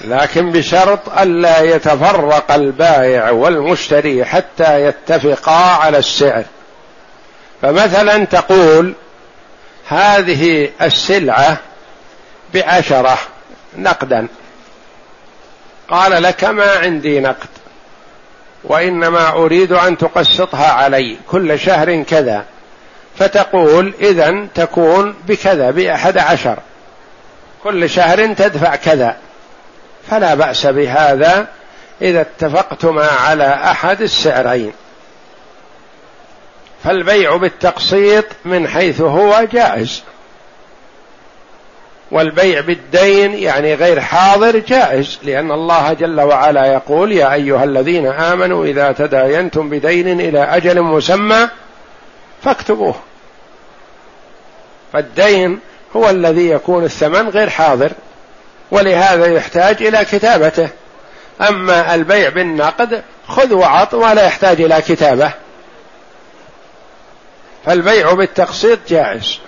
لكن 0.00 0.50
بشرط 0.50 1.18
ألا 1.18 1.60
يتفرق 1.60 2.52
البائع 2.52 3.30
والمشتري 3.30 4.24
حتى 4.24 4.84
يتفقا 4.84 5.52
على 5.52 5.98
السعر. 5.98 6.44
فمثلا 7.62 8.24
تقول 8.24 8.94
هذه 9.88 10.70
السلعة 10.82 11.56
بعشرة 12.54 13.18
نقدا. 13.76 14.28
قال 15.88 16.22
لك 16.22 16.44
ما 16.44 16.70
عندي 16.70 17.20
نقد 17.20 17.48
وإنما 18.64 19.28
أريد 19.28 19.72
أن 19.72 19.98
تقسطها 19.98 20.72
علي 20.72 21.16
كل 21.30 21.58
شهر 21.58 22.02
كذا. 22.02 22.44
فتقول 23.18 23.94
إذا 24.00 24.46
تكون 24.54 25.14
بكذا 25.26 25.70
بأحد 25.70 26.18
عشر. 26.18 26.58
كل 27.64 27.90
شهر 27.90 28.34
تدفع 28.34 28.76
كذا. 28.76 29.16
فلا 30.10 30.34
بأس 30.34 30.66
بهذا 30.66 31.46
إذا 32.02 32.20
اتفقتما 32.20 33.06
على 33.06 33.54
أحد 33.54 34.02
السعرين. 34.02 34.72
فالبيع 36.84 37.36
بالتقسيط 37.36 38.24
من 38.44 38.68
حيث 38.68 39.00
هو 39.00 39.46
جائز. 39.52 40.02
والبيع 42.10 42.60
بالدين 42.60 43.34
يعني 43.34 43.74
غير 43.74 44.00
حاضر 44.00 44.58
جائز 44.58 45.18
لأن 45.22 45.50
الله 45.50 45.92
جل 45.92 46.20
وعلا 46.20 46.66
يقول 46.66 47.12
يا 47.12 47.32
أيها 47.32 47.64
الذين 47.64 48.06
آمنوا 48.06 48.64
إذا 48.64 48.92
تداينتم 48.92 49.70
بدين 49.70 50.20
إلى 50.20 50.38
أجل 50.38 50.82
مسمى 50.82 51.48
فاكتبوه. 52.42 52.94
فالدين 54.92 55.58
هو 55.96 56.10
الذي 56.10 56.50
يكون 56.50 56.84
الثمن 56.84 57.28
غير 57.28 57.50
حاضر. 57.50 57.92
ولهذا 58.70 59.26
يحتاج 59.26 59.82
إلى 59.82 60.04
كتابته. 60.04 60.68
أما 61.40 61.94
البيع 61.94 62.28
بالنقد 62.28 63.02
خذ 63.28 63.54
وعط 63.54 63.94
ولا 63.94 64.26
يحتاج 64.26 64.60
إلى 64.60 64.82
كتابة. 64.82 65.30
فالبيع 67.66 68.12
بالتقسيط 68.12 68.78
جائز. 68.88 69.38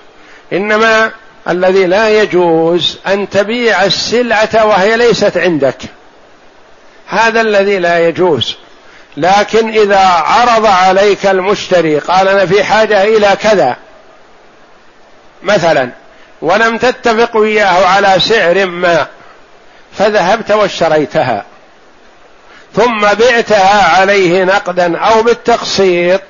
إنما 0.52 1.10
الذي 1.48 1.86
لا 1.86 2.22
يجوز 2.22 2.98
أن 3.06 3.28
تبيع 3.28 3.84
السلعة 3.84 4.66
وهي 4.66 4.96
ليست 4.96 5.36
عندك. 5.36 5.78
هذا 7.08 7.40
الذي 7.40 7.78
لا 7.78 8.08
يجوز. 8.08 8.56
لكن 9.16 9.68
إذا 9.68 10.06
عرض 10.06 10.66
عليك 10.66 11.26
المشتري 11.26 11.98
قال 11.98 12.28
أنا 12.28 12.46
في 12.46 12.64
حاجة 12.64 13.02
إلى 13.04 13.36
كذا. 13.42 13.76
مثلا 15.42 15.90
ولم 16.42 16.78
تتفق 16.78 17.36
وياه 17.36 17.86
على 17.86 18.20
سعر 18.20 18.66
ما 18.66 19.06
فذهبت 19.98 20.50
واشتريتها. 20.50 21.44
ثم 22.74 23.00
بعتها 23.00 23.98
عليه 23.98 24.44
نقدا 24.44 24.98
أو 24.98 25.22
بالتقسيط 25.22 26.20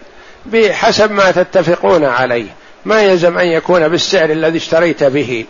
بحسب 0.46 1.10
ما 1.10 1.30
تتفقون 1.30 2.04
عليه. 2.04 2.46
ما 2.84 3.02
يلزم 3.02 3.38
أن 3.38 3.46
يكون 3.46 3.88
بالسعر 3.88 4.30
الذي 4.30 4.58
اشتريت 4.58 5.04
به. 5.04 5.44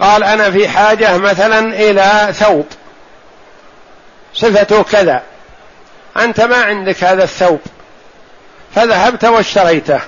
قال 0.00 0.24
أنا 0.24 0.50
في 0.50 0.68
حاجة 0.68 1.16
مثلا 1.16 1.58
إلى 1.58 2.32
ثوب. 2.32 2.66
صفته 4.34 4.82
كذا. 4.82 5.22
أنت 6.16 6.40
ما 6.40 6.56
عندك 6.56 7.04
هذا 7.04 7.24
الثوب. 7.24 7.60
فذهبت 8.74 9.24
واشتريته. 9.24 10.00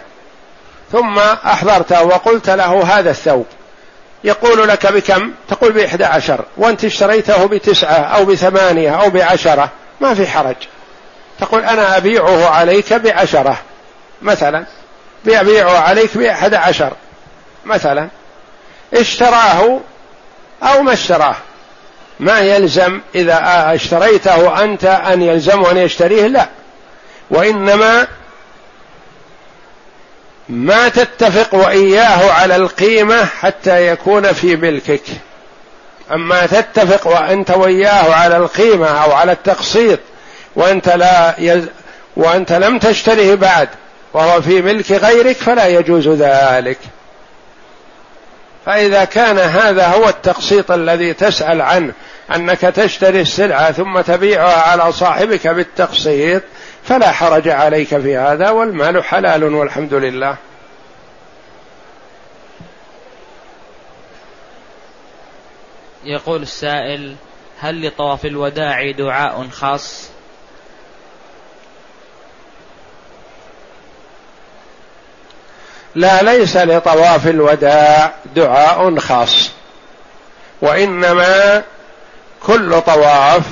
ثم 0.95 1.19
احضرته 1.19 2.03
وقلت 2.03 2.51
له 2.51 2.99
هذا 2.99 3.11
الثوب. 3.11 3.47
يقول 4.25 4.69
لك 4.69 4.93
بكم؟ 4.93 5.33
تقول 5.49 5.73
بإحدى 5.73 6.05
عشر. 6.05 6.45
وأنت 6.57 6.85
اشتريته 6.85 7.47
بتسعة 7.47 7.93
أو 7.93 8.25
بثمانية 8.25 9.03
أو 9.03 9.11
بعشرة. 9.11 9.69
ما 10.01 10.15
في 10.15 10.27
حرج. 10.27 10.57
تقول 11.41 11.65
أنا 11.65 11.97
أبيعه 11.97 12.49
عليك 12.49 12.93
بعشرة. 12.93 13.57
مثلا. 14.23 14.65
بيبيعه 15.25 15.79
عليك 15.79 16.19
بأحد 16.19 16.55
عشر. 16.55 16.93
مثلا. 17.65 18.09
اشتراه 18.95 19.81
أو 20.63 20.83
ما 20.83 20.93
اشتراه. 20.93 21.37
ما 22.21 22.41
يلزم 22.41 23.01
إذا 23.15 23.41
اشتريته 23.75 24.65
أنت 24.65 24.85
أن 24.85 25.23
يلزمه 25.23 25.71
أن 25.71 25.77
يشتريه؟ 25.77 26.27
لا. 26.27 26.47
وإنما 27.31 28.07
ما 30.49 30.89
تتفق 30.89 31.55
وإياه 31.55 32.33
على 32.33 32.57
القيمة 32.57 33.25
حتى 33.25 33.87
يكون 33.87 34.33
في 34.33 34.57
ملكك. 34.57 35.03
أما 36.13 36.47
تتفق 36.47 37.07
وأنت 37.07 37.51
وياه 37.51 38.15
على 38.15 38.37
القيمة 38.37 38.87
أو 38.87 39.13
على 39.13 39.33
التقسيط 39.33 39.99
وأنت 40.57 40.89
لا 40.89 41.35
يز 41.39 41.65
وأنت 42.17 42.53
لم 42.53 42.79
تشتره 42.79 43.35
بعد 43.35 43.69
وهو 44.13 44.43
في 44.43 44.63
ملك 44.63 44.93
غيرك 44.93 45.37
فلا 45.37 45.67
يجوز 45.67 46.09
ذلك. 46.09 46.79
فإذا 48.67 49.05
كان 49.05 49.39
هذا 49.39 49.87
هو 49.87 50.09
التقسيط 50.09 50.71
الذي 50.71 51.13
تسأل 51.13 51.63
عنه 51.63 51.93
أنك 52.35 52.61
تشتري 52.61 53.21
السلعة 53.21 53.73
ثم 53.73 54.01
تبيعها 54.01 54.71
على 54.71 54.93
صاحبك 54.93 55.47
بالتقسيط 55.49 56.43
فلا 56.85 57.13
حرج 57.13 57.49
عليك 57.49 57.89
في 57.89 58.17
هذا 58.17 58.51
والمال 58.51 59.05
حلال 59.05 59.45
والحمد 59.45 59.95
لله. 59.95 60.37
يقول 66.05 66.43
السائل 66.43 67.17
هل 67.61 67.87
لطواف 67.87 68.27
الوداع 68.27 68.91
دعاء 68.91 69.49
خاص؟ 69.49 70.11
لا 75.95 76.23
ليس 76.23 76.57
لطواف 76.57 77.27
الوداع 77.27 78.15
دعاء 78.37 78.99
خاص 78.99 79.51
وإنما 80.61 81.63
كل 82.43 82.81
طواف 82.81 83.43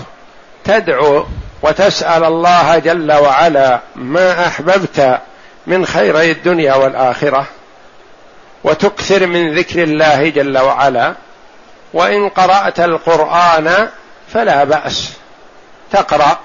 تدعو 0.64 1.26
وتسأل 1.62 2.24
الله 2.24 2.78
جل 2.78 3.12
وعلا 3.12 3.80
ما 3.96 4.46
أحببت 4.46 5.18
من 5.66 5.86
خيري 5.86 6.30
الدنيا 6.30 6.74
والآخرة 6.74 7.46
وتكثر 8.64 9.26
من 9.26 9.54
ذكر 9.58 9.82
الله 9.82 10.28
جل 10.28 10.58
وعلا 10.58 11.14
وإن 11.94 12.28
قرأت 12.28 12.80
القرآن 12.80 13.88
فلا 14.32 14.64
بأس. 14.64 15.12
تقرأ 15.92 16.38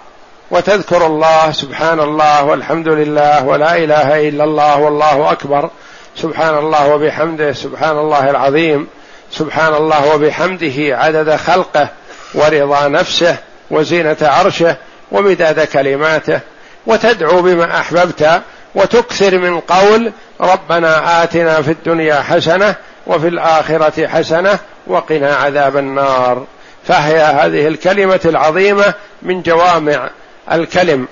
وتذكر 0.52 1.06
الله 1.06 1.52
سبحان 1.52 2.00
الله 2.00 2.44
والحمد 2.44 2.88
لله 2.88 3.46
ولا 3.46 3.76
إله 3.76 4.30
إلا 4.30 4.44
الله 4.44 4.78
والله 4.78 5.32
أكبر 5.32 5.70
سبحان 6.16 6.58
الله 6.58 6.88
وبحمده 6.88 7.54
سبحان 7.54 7.98
الله 7.98 8.30
العظيم 8.30 8.88
سبحان 9.32 9.74
الله 9.74 10.16
وبحمده 10.16 10.98
عدد 10.98 11.36
خلقه 11.36 11.88
ورضا 12.34 12.88
نفسه 12.88 13.38
وزينة 13.72 14.18
عرشه 14.22 14.78
ومداد 15.12 15.60
كلماته 15.60 16.40
وتدعو 16.86 17.42
بما 17.42 17.80
أحببت 17.80 18.42
وتكثر 18.76 19.38
من 19.38 19.60
قول 19.60 20.12
ربنا 20.42 21.24
آتنا 21.24 21.62
في 21.62 21.72
الدنيا 21.72 22.22
حسنة 22.22 22.76
وفي 23.08 23.28
الآخرة 23.28 24.08
حسنة 24.08 24.60
وقنا 24.88 25.36
عذاب 25.36 25.78
النار. 25.78 26.46
فهي 26.88 27.20
هذه 27.22 27.68
الكلمة 27.68 28.20
العظيمة 28.26 28.94
من 29.22 29.42
جوامع 29.42 30.10
الكلم 30.52 31.08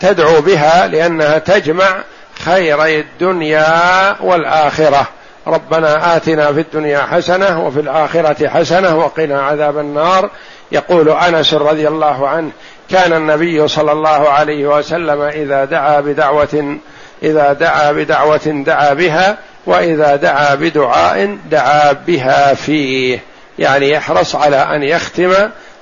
تدعو 0.00 0.40
بها 0.40 0.86
لأنها 0.86 1.38
تجمع 1.38 1.96
خيري 2.44 3.00
الدنيا 3.00 4.16
والآخرة. 4.20 5.06
ربنا 5.46 6.16
آتنا 6.16 6.52
في 6.52 6.60
الدنيا 6.60 7.00
حسنة 7.00 7.66
وفي 7.66 7.80
الآخرة 7.80 8.48
حسنة 8.48 8.96
وقنا 8.96 9.42
عذاب 9.42 9.78
النار. 9.78 10.30
يقول 10.72 11.08
أنس 11.08 11.54
رضي 11.54 11.88
الله 11.88 12.28
عنه 12.28 12.50
كان 12.90 13.12
النبي 13.12 13.68
صلى 13.68 13.92
الله 13.92 14.28
عليه 14.28 14.66
وسلم 14.66 15.22
إذا 15.22 15.64
دعا 15.64 16.00
بدعوة 16.00 16.78
إذا 17.22 17.52
دعا 17.52 17.92
بدعوة 17.92 18.62
دعا 18.66 18.94
بها 18.94 19.38
وإذا 19.66 20.16
دعا 20.16 20.54
بدعاء 20.54 21.38
دعا 21.50 21.92
بها 21.92 22.54
فيه. 22.54 23.20
يعني 23.58 23.90
يحرص 23.90 24.34
على 24.34 24.56
أن 24.56 24.82
يختم 24.82 25.32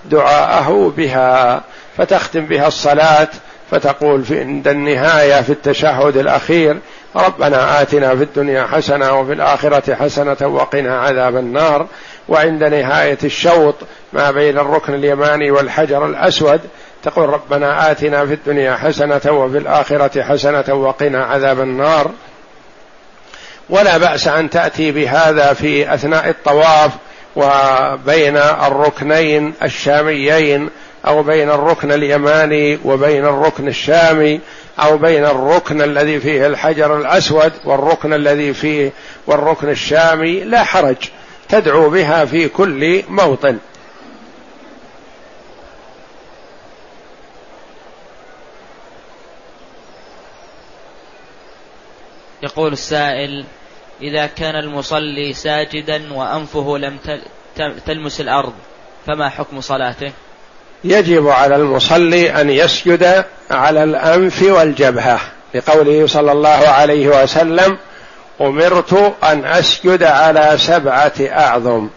دعاءه 0.04 0.92
بها. 0.96 1.60
فتختم 1.96 2.46
بها 2.46 2.68
الصلاة 2.68 3.28
فتقول 3.70 4.24
في 4.24 4.40
عند 4.40 4.68
النهاية 4.68 5.42
في 5.42 5.50
التشهد 5.50 6.16
الأخير 6.16 6.78
ربنا 7.16 7.82
آتنا 7.82 8.16
في 8.16 8.22
الدنيا 8.22 8.66
حسنة 8.66 9.20
وفي 9.20 9.32
الآخرة 9.32 9.94
حسنة 9.94 10.36
وقنا 10.40 11.00
عذاب 11.00 11.36
النار. 11.36 11.86
وعند 12.28 12.64
نهاية 12.64 13.18
الشوط 13.24 13.74
ما 14.12 14.30
بين 14.30 14.58
الركن 14.58 14.94
اليماني 14.94 15.50
والحجر 15.50 16.06
الأسود 16.06 16.60
تقول 17.02 17.28
ربنا 17.28 17.90
آتنا 17.90 18.26
في 18.26 18.34
الدنيا 18.34 18.76
حسنة 18.76 19.20
وفي 19.26 19.58
الآخرة 19.58 20.22
حسنة 20.22 20.74
وقنا 20.74 21.24
عذاب 21.24 21.60
النار. 21.60 22.10
ولا 23.70 23.98
بأس 23.98 24.28
أن 24.28 24.50
تأتي 24.50 24.92
بهذا 24.92 25.52
في 25.52 25.94
أثناء 25.94 26.28
الطواف 26.28 26.90
وبين 27.36 28.36
الركنين 28.36 29.54
الشاميين 29.62 30.70
أو 31.06 31.22
بين 31.22 31.50
الركن 31.50 31.92
اليماني 31.92 32.78
وبين 32.84 33.24
الركن 33.24 33.68
الشامي 33.68 34.40
أو 34.78 34.98
بين 34.98 35.24
الركن 35.24 35.82
الذي 35.82 36.20
فيه 36.20 36.46
الحجر 36.46 36.96
الأسود 36.96 37.52
والركن 37.64 38.12
الذي 38.12 38.54
فيه 38.54 38.92
والركن 39.26 39.68
الشامي. 39.68 40.40
لا 40.40 40.64
حرج 40.64 40.96
تدعو 41.48 41.90
بها 41.90 42.24
في 42.24 42.48
كل 42.48 43.02
موطن. 43.08 43.58
يقول 52.48 52.72
السائل 52.72 53.44
إذا 54.02 54.26
كان 54.26 54.56
المصلي 54.56 55.32
ساجدا 55.32 56.12
وأنفه 56.12 56.78
لم 56.78 56.98
تلمس 57.86 58.20
الأرض 58.20 58.52
فما 59.06 59.28
حكم 59.28 59.60
صلاته؟ 59.60 60.12
يجب 60.84 61.28
على 61.28 61.56
المصلي 61.56 62.40
أن 62.40 62.50
يسجد 62.50 63.24
على 63.50 63.84
الأنف 63.84 64.42
والجبهة 64.42 65.20
لقوله 65.54 66.06
صلى 66.06 66.32
الله 66.32 66.48
عليه 66.68 67.22
وسلم 67.22 67.78
أمرت 68.40 69.14
أن 69.24 69.44
أسجد 69.44 70.02
على 70.02 70.54
سبعة 70.58 71.12
أعظم 71.20 71.88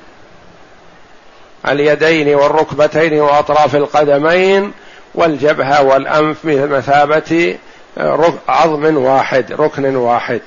اليدين 1.68 2.36
والركبتين 2.36 3.20
وأطراف 3.20 3.76
القدمين 3.76 4.72
والجبهة 5.16 5.84
والأنف 5.84 6.38
بمثابة 6.44 7.58
عظم 8.48 8.98
واحد 8.98 9.52
ركن 9.52 9.96
واحد. 9.96 10.42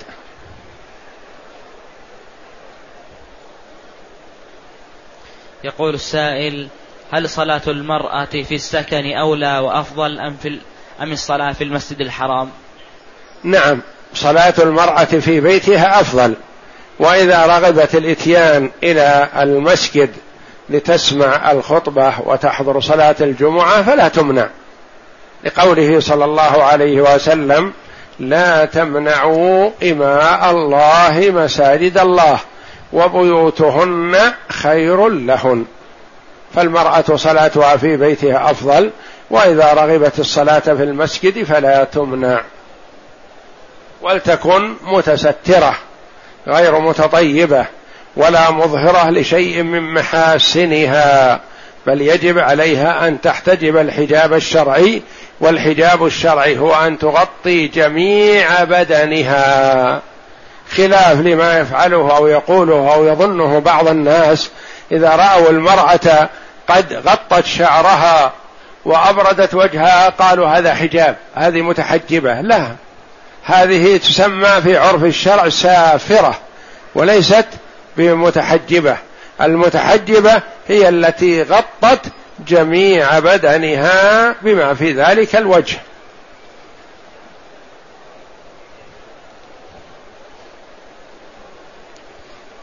يقول 5.65 5.95
السائل 5.95 6.69
هل 7.13 7.29
صلاة 7.29 7.63
المرأة 7.67 8.25
في 8.25 8.55
السكن 8.55 9.17
أولى 9.17 9.59
وأفضل 9.59 10.21
أم 10.21 10.37
في 10.43 10.59
أم 11.03 11.13
الصلاة 11.13 11.53
في 11.53 11.65
المسجد 11.65 12.01
الحرام؟ 12.01 12.51
نعم 13.43 13.83
صلاة 14.15 14.55
المرأة 14.59 15.05
في 15.05 15.41
بيتها 15.41 16.01
أفضل. 16.01 16.35
وإذا 16.99 17.47
رغبت 17.47 17.95
الإتيان 17.95 18.71
إلى 18.83 19.29
المسجد 19.37 20.11
لتسمع 20.69 21.51
الخطبة 21.51 22.21
وتحضر 22.21 22.81
صلاة 22.81 23.17
الجمعة 23.21 23.83
فلا 23.83 24.09
تمنع. 24.09 24.49
لقوله 25.45 26.01
صلى 26.01 26.25
الله 26.25 26.63
عليه 26.65 27.15
وسلم 27.15 27.73
لا 28.21 28.65
تمنعوا 28.65 29.71
إماء 29.83 30.51
الله 30.51 31.31
مساجد 31.31 31.99
الله 31.99 32.39
وبيوتهن 32.93 34.17
خير 34.49 35.09
لهن. 35.09 35.65
فالمرأة 36.55 37.17
صلاتها 37.17 37.77
في 37.77 37.97
بيتها 37.97 38.51
أفضل 38.51 38.91
وإذا 39.31 39.73
رغبت 39.73 40.19
الصلاة 40.19 40.59
في 40.59 40.83
المسجد 40.83 41.43
فلا 41.43 41.85
تمنع. 41.85 42.41
ولتكن 44.03 44.75
متسترة 44.83 45.75
غير 46.47 46.79
متطيبة 46.81 47.67
ولا 48.17 48.51
مظهرة 48.51 49.11
لشيء 49.11 49.63
من 49.63 49.95
محاسنها 49.95 51.41
بل 51.87 52.01
يجب 52.01 52.39
عليها 52.39 53.09
أن 53.09 53.21
تحتجب 53.21 53.77
الحجاب 53.77 54.33
الشرعي 54.33 55.03
والحجاب 55.41 56.07
الشرعي 56.07 56.59
هو 56.59 56.75
أن 56.75 56.99
تغطي 56.99 57.69
جميع 57.69 58.65
بدنها 58.65 60.01
خلاف 60.77 61.21
لما 61.21 61.59
يفعله 61.59 62.17
أو 62.17 62.27
يقوله 62.27 62.95
أو 62.95 63.07
يظنه 63.07 63.59
بعض 63.59 63.89
الناس. 63.89 64.51
إذا 64.93 65.17
رأوا 65.17 65.51
المرأة 65.51 66.29
قد 66.69 67.03
غطت 67.07 67.47
شعرها 67.47 68.33
وأبردت 68.85 69.55
وجهها 69.55 70.09
قالوا 70.09 70.49
هذا 70.49 70.75
حجاب 70.75 71.17
هذه 71.35 71.63
متحجبة. 71.63 72.41
لا 72.41 72.67
هذه 73.45 73.97
تسمى 73.97 74.63
في 74.63 74.77
عرف 74.77 75.05
الشرع 75.05 75.49
سافرة 75.49 76.35
وليست 76.95 77.47
بمتحجبة. 77.97 78.97
المتحجبة 79.41 80.43
هي 80.69 80.89
التي 80.89 81.43
غطت 81.43 82.01
جميع 82.39 83.19
بدنها 83.19 84.35
بما 84.43 84.75
في 84.75 84.93
ذلك 84.93 85.37
الوجه. 85.37 85.79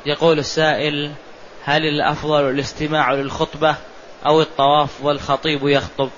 يقول 0.06 0.40
السائل 0.40 1.12
هل 1.66 1.82
الأفضل 1.82 2.50
الاستماع 2.50 3.14
للخطبة 3.14 3.76
أو 4.26 4.42
الطواف 4.42 4.90
والخطيب 5.02 5.68
يخطب؟ 5.68 6.10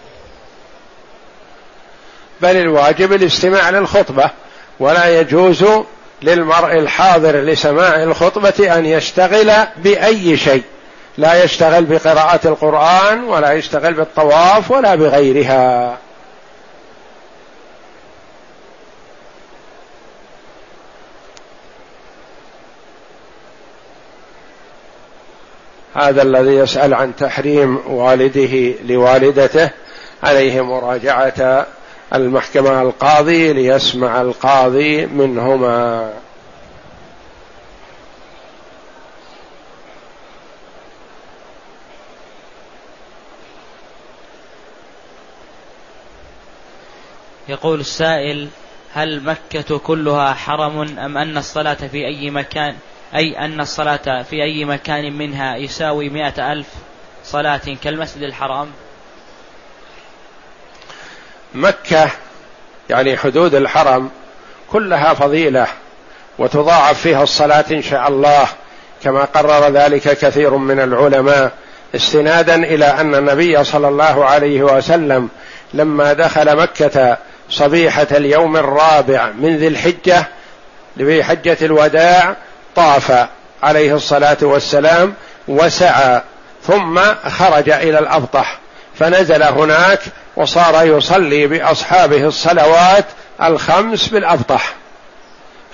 بل 2.41 2.57
الواجب 2.57 3.13
الاستماع 3.13 3.69
للخطبة 3.69 4.29
ولا 4.79 5.19
يجوز 5.19 5.65
للمرء 6.21 6.79
الحاضر 6.79 7.41
لسماع 7.41 8.03
الخطبة 8.03 8.77
أن 8.77 8.85
يشتغل 8.85 9.51
بأي 9.77 10.37
شيء. 10.37 10.63
لا 11.17 11.43
يشتغل 11.43 11.85
بقراءة 11.85 12.47
القرآن 12.47 13.23
ولا 13.23 13.51
يشتغل 13.53 13.93
بالطواف 13.93 14.71
ولا 14.71 14.95
بغيرها. 14.95 15.97
هذا 25.95 26.21
الذي 26.21 26.55
يسأل 26.55 26.93
عن 26.93 27.15
تحريم 27.15 27.79
والده 27.87 28.73
لوالدته 28.83 29.69
عليه 30.23 30.61
مراجعة 30.61 31.67
المحكمة 32.13 32.81
القاضي 32.81 33.53
ليسمع 33.53 34.21
القاضي 34.21 35.05
منهما. 35.05 36.09
يقول 47.47 47.79
السائل 47.79 48.47
هل 48.93 49.23
مكة 49.23 49.77
كلها 49.77 50.33
حرم 50.33 50.99
أم 50.99 51.17
أن 51.17 51.37
الصلاة 51.37 51.73
في 51.73 52.05
أي 52.05 52.29
مكان 52.29 52.75
أي 53.15 53.37
أن 53.39 53.59
الصلاة 53.59 54.23
في 54.23 54.43
أي 54.43 54.65
مكان 54.65 55.17
منها 55.17 55.55
يساوي 55.55 56.09
مئة 56.09 56.51
ألف 56.51 56.67
صلاة 57.23 57.61
كالمسجد 57.83 58.23
الحرام؟ 58.23 58.67
مكة 61.53 62.09
يعني 62.89 63.17
حدود 63.17 63.55
الحرم 63.55 64.09
كلها 64.71 65.13
فضيلة 65.13 65.67
وتضاعف 66.39 67.01
فيها 67.01 67.23
الصلاة 67.23 67.65
إن 67.71 67.81
شاء 67.81 68.07
الله 68.07 68.47
كما 69.03 69.25
قرر 69.25 69.69
ذلك 69.69 70.01
كثير 70.01 70.57
من 70.57 70.79
العلماء 70.79 71.51
استنادا 71.95 72.55
إلى 72.55 72.85
أن 72.85 73.15
النبي 73.15 73.63
صلى 73.63 73.87
الله 73.87 74.25
عليه 74.25 74.63
وسلم 74.63 75.29
لما 75.73 76.13
دخل 76.13 76.57
مكة 76.57 77.17
صبيحة 77.49 78.07
اليوم 78.11 78.57
الرابع 78.57 79.31
من 79.39 79.57
ذي 79.57 79.67
الحجة 79.67 80.27
في 80.97 81.23
حجة 81.23 81.57
الوداع 81.61 82.35
طاف 82.75 83.27
عليه 83.63 83.95
الصلاة 83.95 84.37
والسلام 84.41 85.13
وسعى 85.47 86.21
ثم 86.67 86.99
خرج 87.29 87.69
إلى 87.69 87.99
الأبطح 87.99 88.59
فنزل 88.95 89.43
هناك 89.43 89.99
وصار 90.35 90.85
يصلي 90.87 91.47
بأصحابه 91.47 92.27
الصلوات 92.27 93.05
الخمس 93.43 94.07
بالأبطح. 94.07 94.73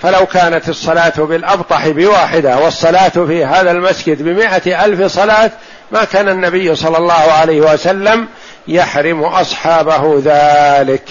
فلو 0.02 0.26
كانت 0.26 0.68
الصلاة 0.68 1.12
بالأبطح 1.18 1.88
بواحدة 1.88 2.58
والصلاة 2.58 3.08
في 3.08 3.44
هذا 3.44 3.70
المسجد 3.70 4.22
بمائة 4.22 4.84
ألف 4.84 5.12
صلاة 5.12 5.50
ما 5.92 6.04
كان 6.04 6.28
النبي 6.28 6.74
صلى 6.74 6.98
الله 6.98 7.32
عليه 7.32 7.60
وسلم 7.60 8.28
يحرم 8.68 9.24
أصحابه 9.24 10.22
ذلك. 10.24 11.04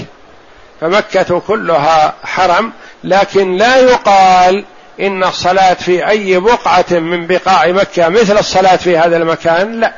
فمكة 0.81 1.39
كلها 1.39 2.13
حرم 2.23 2.71
لكن 3.03 3.57
لا 3.57 3.77
يقال 3.77 4.65
إن 4.99 5.23
الصلاة 5.23 5.73
في 5.73 6.07
أي 6.09 6.39
بقعة 6.39 6.85
من 6.91 7.27
بقاع 7.27 7.67
مكة 7.67 8.09
مثل 8.09 8.37
الصلاة 8.37 8.75
في 8.75 8.97
هذا 8.97 9.17
المكان 9.17 9.79
لا. 9.79 9.93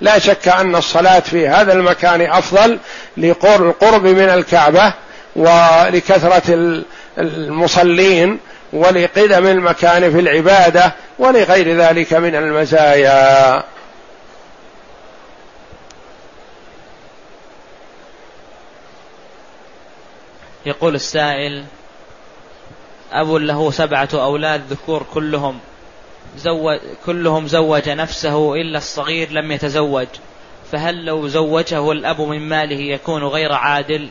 لا 0.00 0.18
شك 0.18 0.48
أن 0.48 0.76
الصلاة 0.76 1.20
في 1.20 1.48
هذا 1.48 1.72
المكان 1.72 2.20
أفضل 2.20 2.78
لقرب 3.16 4.06
من 4.06 4.28
الكعبة 4.28 4.92
ولكثرة 5.36 6.82
المصلين 7.18 8.38
ولقدم 8.72 9.46
المكان 9.46 10.12
في 10.12 10.20
العبادة 10.20 10.92
ولغير 11.18 11.76
ذلك 11.76 12.12
من 12.12 12.34
المزايا. 12.34 13.62
يقول 20.66 20.94
السائل 20.94 21.64
أب 23.12 23.34
له 23.34 23.70
سبعة 23.70 24.08
أولاد 24.14 24.62
ذكور 24.70 25.06
كلهم 25.14 25.58
زوج 26.36 26.78
كلهم 27.06 27.46
زوج 27.46 27.88
نفسه 27.88 28.54
إلا 28.54 28.78
الصغير 28.78 29.30
لم 29.30 29.52
يتزوج. 29.52 30.06
فهل 30.72 31.04
لو 31.04 31.28
زوجه 31.28 31.92
الأب 31.92 32.20
من 32.20 32.48
ماله 32.48 32.80
يكون 32.80 33.24
غير 33.24 33.52
عادل؟ 33.52 34.08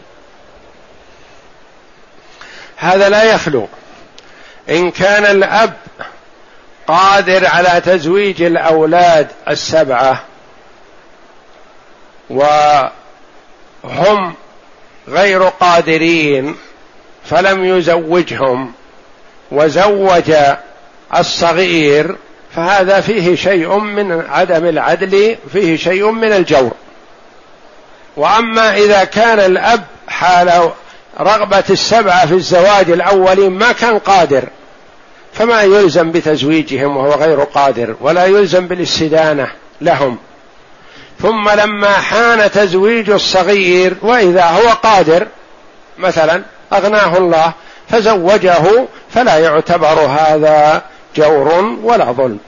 هذا 2.76 3.10
لا 3.10 3.24
يخلو. 3.24 3.68
إن 4.70 4.92
كان 4.92 5.26
الأب 5.26 5.74
قادر 6.88 7.48
على 7.48 7.82
تزويج 7.82 8.42
الأولاد 8.42 9.28
السبعة 9.50 10.24
وهم 12.30 14.36
غير 15.08 15.44
قادرين 15.44 16.56
فلم 17.26 17.66
يزوجهم 17.66 18.72
وزوج 19.52 20.34
الصغير 21.18 22.16
فهذا 22.56 23.02
فيه 23.02 23.36
شيء 23.36 23.78
من 23.78 24.26
عدم 24.30 24.66
العدل 24.66 25.36
فيه 25.54 25.78
شيء 25.78 26.12
من 26.12 26.34
الجور. 26.34 26.72
وأما 28.18 28.78
إذا 28.78 29.04
كان 29.04 29.40
الأب 29.40 29.84
حال 30.08 30.70
رغبة 31.20 31.64
السبعه 31.70 32.26
في 32.26 32.34
الزواج 32.34 32.92
الأولين 32.92 33.52
ما 33.52 33.72
كان 33.72 34.00
قادر 34.00 34.44
فما 35.34 35.62
يلزم 35.62 36.12
بتزويجهم 36.12 36.98
وهو 36.98 37.12
غير 37.12 37.40
قادر 37.42 37.96
ولا 38.02 38.26
يلزم 38.26 38.68
بالاستدانة 38.68 39.52
لهم. 39.82 40.18
ثم 41.22 41.50
لما 41.50 41.94
حان 41.94 42.52
تزويج 42.52 43.10
الصغير 43.10 43.94
وإذا 44.02 44.46
هو 44.46 44.70
قادر 44.70 45.28
مثلا 45.98 46.44
أغناه 46.74 47.18
الله 47.18 47.54
فزوجه 47.90 48.88
فلا 49.14 49.38
يعتبر 49.38 50.00
هذا 50.00 50.82
جور 51.16 51.78
ولا 51.84 52.12
ظلم. 52.12 52.40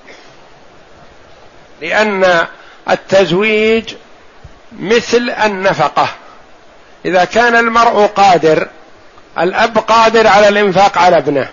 لأن 1.82 2.45
التزويج 2.89 3.93
مثل 4.80 5.32
النفقة. 5.45 6.07
إذا 7.05 7.26
كان 7.26 7.55
المرء 7.55 8.05
قادر 8.05 8.68
الأب 9.39 9.78
قادر 9.78 10.28
على 10.28 10.47
الإنفاق 10.47 10.97
على 10.97 11.18
ابنه 11.18 11.47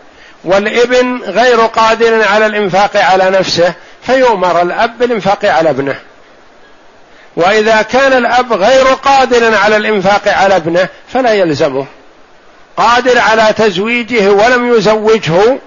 والابن 0.45 1.23
غير 1.23 1.61
قادر 1.61 2.23
على 2.29 2.47
الإنفاق 2.47 2.97
على 2.97 3.31
نفسه 3.31 3.75
فيؤمر 4.03 4.63
الأب 4.63 4.99
بالإنفاق 4.99 5.45
على 5.45 5.71
ابنه. 5.71 6.01
وإذا 7.37 7.83
كان 7.83 8.13
الأب 8.13 8.53
غير 8.53 8.87
قادر 8.87 9.55
على 9.55 9.77
الإنفاق 9.77 10.29
على 10.29 10.57
ابنه 10.57 10.89
فلا 11.13 11.33
يلزمه. 11.33 11.87
قادر 12.77 13.19
على 13.19 13.55
تزويجه 13.57 14.31
ولم 14.31 14.75
يزوجه 14.75 15.59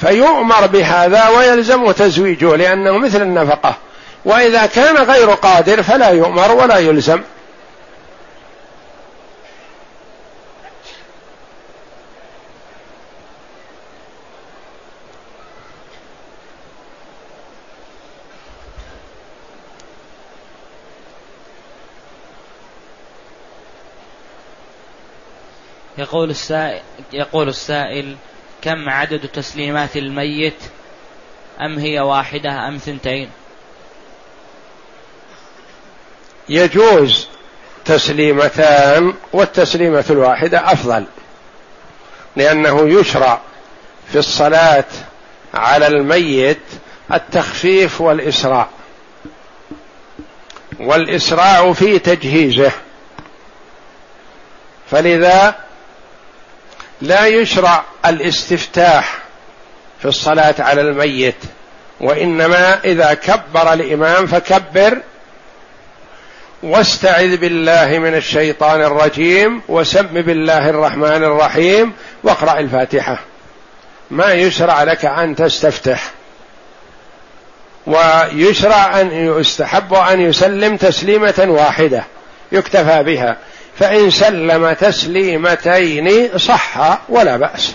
فيؤمر 0.00 0.66
بهذا 0.66 1.28
ويلزم 1.28 1.90
تزويجه 1.90 2.56
لأنه 2.56 2.98
مثل 2.98 3.22
النفقة. 3.22 3.74
وإذا 4.24 4.66
كان 4.66 4.96
غير 4.96 5.30
قادر 5.30 5.82
فلا 5.82 6.08
يؤمر 6.10 6.52
ولا 6.52 6.78
يلزم. 6.78 7.20
يقول 25.98 26.30
السائل 26.30 26.82
يقول 27.12 27.48
السائل 27.48 28.16
كم 28.62 28.88
عدد 28.88 29.28
تسليمات 29.28 29.96
الميت؟ 29.96 30.62
أم 31.60 31.78
هي 31.78 32.00
واحدة 32.00 32.68
أم 32.68 32.76
ثنتين؟ 32.76 33.30
يجوز 36.48 37.28
تسليمتان 37.84 39.14
والتسليمة 39.32 40.04
الواحدة 40.10 40.72
أفضل 40.72 41.04
لأنه 42.36 43.00
يشرع 43.00 43.40
في 44.12 44.18
الصلاة 44.18 44.84
على 45.54 45.86
الميت 45.86 46.62
التخفيف 47.12 48.00
والإسراع 48.00 48.68
والإسراع 50.80 51.72
في 51.72 51.98
تجهيزه. 51.98 52.72
فلذا 54.90 55.67
لا 57.00 57.26
يشرع 57.26 57.84
الاستفتاح 58.06 59.18
في 60.00 60.08
الصلاة 60.08 60.54
على 60.58 60.80
الميت 60.80 61.34
وإنما 62.00 62.80
إذا 62.84 63.14
كبر 63.14 63.72
الإمام 63.72 64.26
فكبر. 64.26 64.98
واستعذ 66.62 67.36
بالله 67.36 67.98
من 67.98 68.14
الشيطان 68.14 68.80
الرجيم 68.80 69.62
وسم 69.68 70.06
بالله 70.06 70.70
الرحمن 70.70 71.24
الرحيم 71.24 71.92
واقرأ 72.22 72.58
الفاتحة. 72.58 73.18
ما 74.10 74.32
يشرع 74.32 74.82
لك 74.82 75.04
أن 75.04 75.36
تستفتح 75.36 76.10
ويشرع 77.86 79.00
أن 79.00 79.10
يستحب 79.12 79.94
أن 79.94 80.20
يسلم 80.20 80.76
تسليمة 80.76 81.46
واحدة 81.48 82.04
يكتفى 82.52 83.02
بها. 83.02 83.36
فإن 83.78 84.10
سلم 84.10 84.72
تسليمتين 84.72 86.38
صح 86.38 86.98
ولا 87.08 87.36
بأس. 87.36 87.74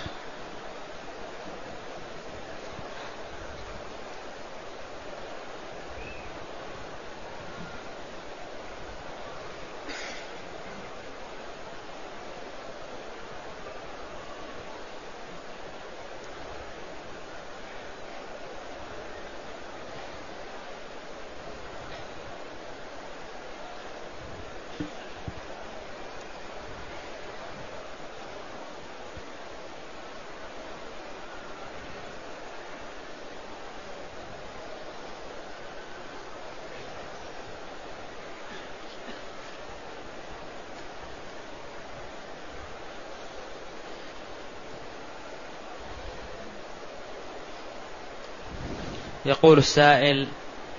يقول 49.25 49.57
السائل 49.57 50.27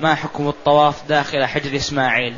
ما 0.00 0.14
حكم 0.14 0.48
الطواف 0.48 0.94
داخل 1.08 1.44
حجر 1.44 1.76
إسماعيل؟ 1.76 2.34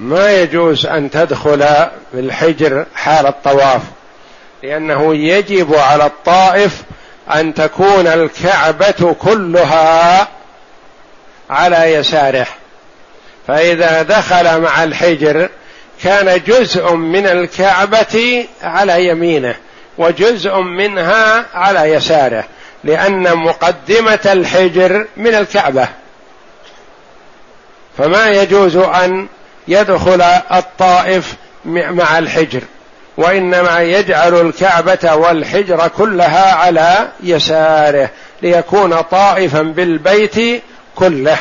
ما 0.00 0.32
يجوز 0.32 0.86
أن 0.86 1.10
تدخل 1.10 1.66
بالحجر 2.12 2.86
حال 2.94 3.26
الطواف 3.26 3.82
لأنه 4.62 5.14
يجب 5.14 5.74
على 5.74 6.06
الطائف 6.06 6.82
أن 7.34 7.54
تكون 7.54 8.06
الكعبة 8.06 9.16
كلها 9.18 10.28
على 11.50 11.94
يساره. 11.94 12.46
فإذا 13.46 14.02
دخل 14.02 14.60
مع 14.60 14.84
الحجر 14.84 15.48
كان 16.02 16.40
جزء 16.46 16.94
من 16.94 17.26
الكعبة 17.26 18.46
على 18.62 19.06
يمينه 19.06 19.54
وجزء 19.98 20.56
منها 20.56 21.44
على 21.54 21.80
يساره. 21.92 22.44
لأن 22.84 23.36
مقدمة 23.36 24.20
الحجر 24.26 25.06
من 25.16 25.34
الكعبة. 25.34 25.88
فما 27.98 28.28
يجوز 28.28 28.76
أن 28.76 29.28
يدخل 29.68 30.22
الطائف 30.52 31.34
مع 31.64 32.18
الحجر 32.18 32.62
وإنما 33.16 33.80
يجعل 33.80 34.40
الكعبة 34.40 35.14
والحجر 35.14 35.88
كلها 35.88 36.54
على 36.54 37.08
يساره 37.22 38.10
ليكون 38.42 39.00
طائفا 39.00 39.62
بالبيت 39.62 40.62
كله. 40.96 41.38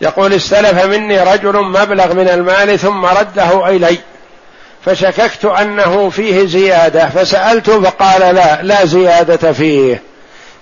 يقول 0.00 0.32
استلف 0.32 0.84
مني 0.84 1.20
رجل 1.20 1.62
مبلغ 1.62 2.14
من 2.14 2.28
المال 2.28 2.78
ثم 2.78 3.04
رده 3.04 3.68
إلي. 3.68 3.98
فشككت 4.84 5.44
أنه 5.44 6.10
فيه 6.10 6.46
زيادة 6.46 7.08
فسالته 7.08 7.82
فقال 7.82 8.34
لا 8.34 8.62
لا 8.62 8.84
زيادة 8.84 9.52
فيه. 9.52 10.02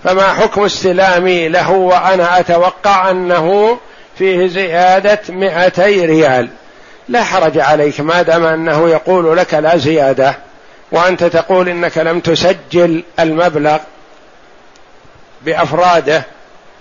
فما 0.05 0.33
حكم 0.33 0.65
استلامي 0.65 1.49
له 1.49 1.71
وأنا 1.71 2.41
أتوقع 2.41 3.11
أنه 3.11 3.79
فيه 4.19 4.47
زيادة 4.47 5.21
مائتي 5.29 6.07
ريال. 6.07 6.49
لا 7.09 7.25
حرج 7.25 7.59
عليك 7.59 8.01
ما 8.01 8.23
دام 8.23 8.45
أنه 8.45 8.89
يقول 8.89 9.37
لك 9.37 9.55
لا 9.55 9.77
زيادة 9.77 10.39
وأنت 10.93 11.25
تقول 11.25 11.69
إنك 11.69 11.99
لم 11.99 12.21
تسجل 12.21 13.05
المبلغ 13.21 13.79
بأفراده 15.43 16.23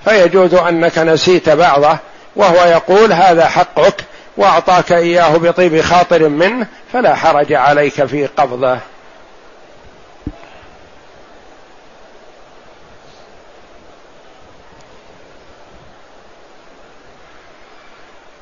فيجوز 0.06 0.54
أنك 0.54 0.98
نسيت 0.98 1.50
بعضه 1.50 1.98
وهو 2.36 2.66
يقول 2.66 3.14
هذا 3.14 3.48
حقك 3.48 3.96
وأعطاك 4.38 4.92
إياه 4.92 5.38
بطيب 5.38 5.82
خاطر 5.82 6.30
منه 6.30 6.68
فلا 6.94 7.16
حرج 7.16 7.54
عليك 7.54 8.06
في 8.06 8.26
قبضه. 8.26 8.80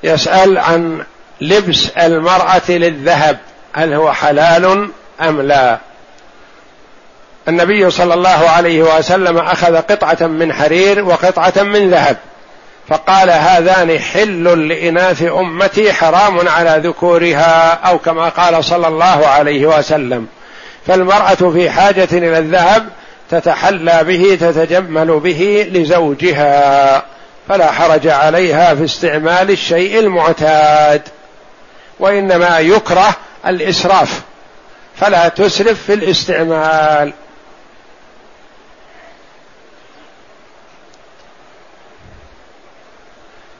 يسأل 0.03 0.57
عن 0.57 1.03
لبس 1.41 1.89
المرأة 1.89 2.61
للذهب 2.69 3.37
هل 3.73 3.93
هو 3.93 4.13
حلال 4.13 4.89
أم 5.21 5.41
لا؟ 5.41 5.79
النبي 7.47 7.91
صلى 7.91 8.13
الله 8.13 8.49
عليه 8.49 8.97
وسلم 8.97 9.37
أخذ 9.37 9.75
قطعة 9.75 10.27
من 10.27 10.53
حرير 10.53 11.05
وقطعة 11.05 11.63
من 11.63 11.89
ذهب. 11.89 12.17
فقال 12.89 13.29
هذان 13.29 13.99
حل 13.99 14.67
لإناث 14.69 15.23
أمتي 15.23 15.93
حرام 15.93 16.47
على 16.47 16.81
ذكورها 16.83 17.73
أو 17.73 17.97
كما 17.97 18.29
قال 18.29 18.63
صلى 18.63 18.87
الله 18.87 19.27
عليه 19.27 19.65
وسلم. 19.65 20.27
فالمرأة 20.87 21.51
في 21.53 21.69
حاجة 21.69 22.07
إلى 22.11 22.37
الذهب 22.37 22.89
تتحلى 23.29 24.03
به 24.03 24.37
تتجمل 24.41 25.19
به 25.19 25.69
لزوجها 25.71 27.03
فلا 27.49 27.71
حرج 27.71 28.07
عليها 28.07 28.75
في 28.75 28.85
استعمال 28.85 29.51
الشيء 29.51 29.99
المعتاد. 29.99 31.01
وإنما 31.99 32.59
يكره 32.59 33.15
الإسراف 33.47 34.21
فلا 34.95 35.27
تسرف 35.27 35.83
في 35.83 35.93
الاستعمال. 35.93 37.13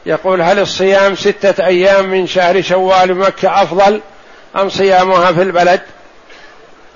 يقول 0.06 0.42
هل 0.42 0.60
الصيام 0.60 1.16
ستة 1.16 1.66
أيام 1.66 2.06
من 2.06 2.28
شهر 2.28 2.62
شوال 2.62 3.16
مكة 3.16 3.62
أفضل 3.64 4.02
أم 4.56 4.70
صيامها 4.70 5.32
في 5.32 5.42
البلد؟ 5.42 5.82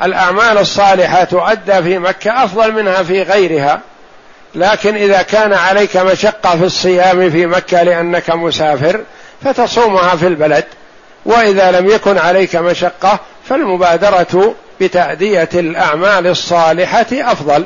الأعمال 0.03 0.57
الصالحة 0.57 1.24
تؤدى 1.24 1.84
في 1.84 1.99
مكة 1.99 2.43
أفضل 2.43 2.72
منها 2.72 3.03
في 3.03 3.24
غيرها 3.24 3.82
لكن 4.55 4.95
إذا 4.95 5.22
كان 5.22 5.53
عليك 5.53 5.97
مشقة 5.97 6.57
في 6.57 6.64
الصيام 6.64 7.30
في 7.30 7.45
مكة 7.45 7.84
لأنك 7.84 8.30
مسافر 8.30 9.01
فتصومها 9.43 10.16
في 10.16 10.28
البلد 10.28 10.64
وإذا 11.26 11.72
لم 11.72 11.89
يكن 11.89 12.18
عليك 12.18 12.55
مشقة 12.55 13.20
فالمبادرة 13.49 14.55
بتأدية 14.82 15.49
الأعمال 15.53 16.28
الصالحة 16.28 17.07
أفضل. 17.12 17.66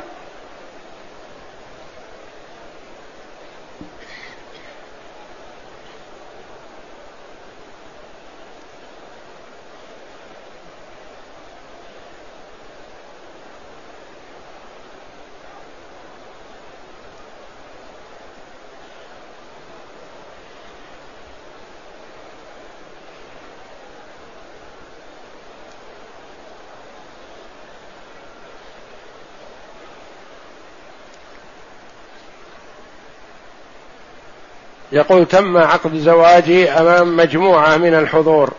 يقول 34.94 35.26
تم 35.26 35.56
عقد 35.56 35.96
زواجي 35.96 36.70
أمام 36.70 37.16
مجموعة 37.16 37.76
من 37.76 37.94
الحضور 37.94 38.50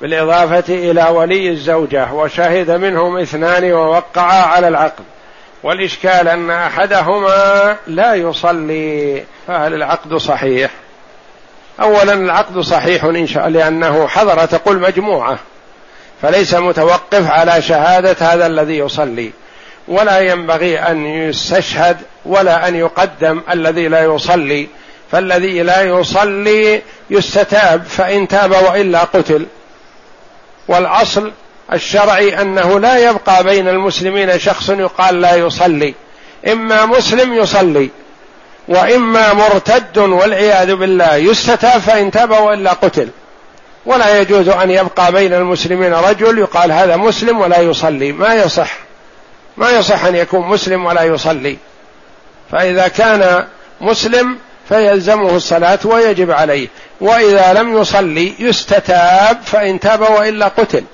بالإضافة 0.00 0.74
إلى 0.74 1.02
ولي 1.02 1.48
الزوجة 1.48 2.12
وشهد 2.12 2.70
منهم 2.70 3.18
اثنان 3.18 3.72
ووقعا 3.72 4.42
على 4.42 4.68
العقد. 4.68 5.04
والإشكال 5.62 6.28
أن 6.28 6.50
أحدهما 6.50 7.76
لا 7.86 8.14
يصلي 8.14 9.24
فهل 9.46 9.74
العقد 9.74 10.14
صحيح؟ 10.14 10.70
اولا 11.80 12.12
العقد 12.12 12.58
صحيح 12.58 13.04
إن 13.04 13.26
شاء 13.26 13.48
لأنه 13.48 14.06
حضر 14.06 14.46
تقول 14.46 14.80
مجموعة 14.80 15.38
فليس 16.22 16.54
متوقف 16.54 17.30
على 17.30 17.62
شهادة 17.62 18.26
هذا 18.26 18.46
الذي 18.46 18.78
يصلي. 18.78 19.30
ولا 19.88 20.20
ينبغي 20.20 20.78
أن 20.78 21.06
يستشهد 21.06 21.96
ولا 22.24 22.68
أن 22.68 22.74
يقدم 22.74 23.42
الذي 23.52 23.88
لا 23.88 24.04
يصلي. 24.04 24.68
فالذي 25.12 25.62
لا 25.62 25.82
يصلي 25.82 26.82
يستتاب 27.10 27.84
فإن 27.84 28.28
تاب 28.28 28.50
وإلا 28.50 29.00
قتل. 29.00 29.46
والأصل 30.68 31.32
الشرعي 31.72 32.42
أنه 32.42 32.80
لا 32.80 33.10
يبقى 33.10 33.44
بين 33.44 33.68
المسلمين 33.68 34.38
شخص 34.38 34.70
يقال 34.70 35.20
لا 35.20 35.34
يصلي. 35.34 35.94
إما 36.48 36.86
مسلم 36.86 37.34
يصلي 37.34 37.90
وإما 38.68 39.32
مرتد 39.32 39.98
والعياذ 39.98 40.74
بالله 40.74 41.14
يستتاب 41.14 41.80
فإن 41.80 42.10
تاب 42.10 42.30
وإلا 42.30 42.72
قتل. 42.72 43.08
ولا 43.86 44.20
يجوز 44.20 44.48
أن 44.48 44.70
يبقى 44.70 45.12
بين 45.12 45.34
المسلمين 45.34 45.94
رجل 45.94 46.38
يقال 46.38 46.72
هذا 46.72 46.96
مسلم 46.96 47.40
ولا 47.40 47.60
يصلي. 47.60 48.12
ما 48.12 48.34
يصح. 48.34 48.78
ما 49.56 49.70
يصح 49.70 50.04
أن 50.04 50.16
يكون 50.16 50.48
مسلم 50.48 50.86
ولا 50.86 51.02
يصلي. 51.02 51.56
فإذا 52.50 52.88
كان 52.88 53.46
مسلم 53.80 54.38
فيلزمه 54.70 55.36
الصلاة 55.36 55.78
ويجب 55.84 56.30
عليه. 56.30 56.68
وإذا 57.00 57.52
لم 57.52 57.78
يصلي 57.78 58.34
يستتاب 58.38 59.38
فإن 59.44 59.80
تاب 59.80 60.00
وإلا 60.00 60.48
قتل. 60.48 60.84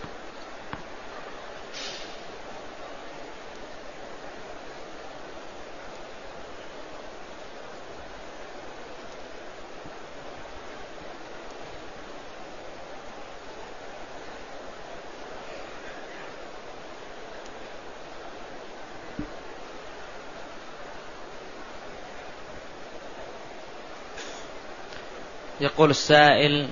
يقول 25.77 25.91
السائل 25.91 26.68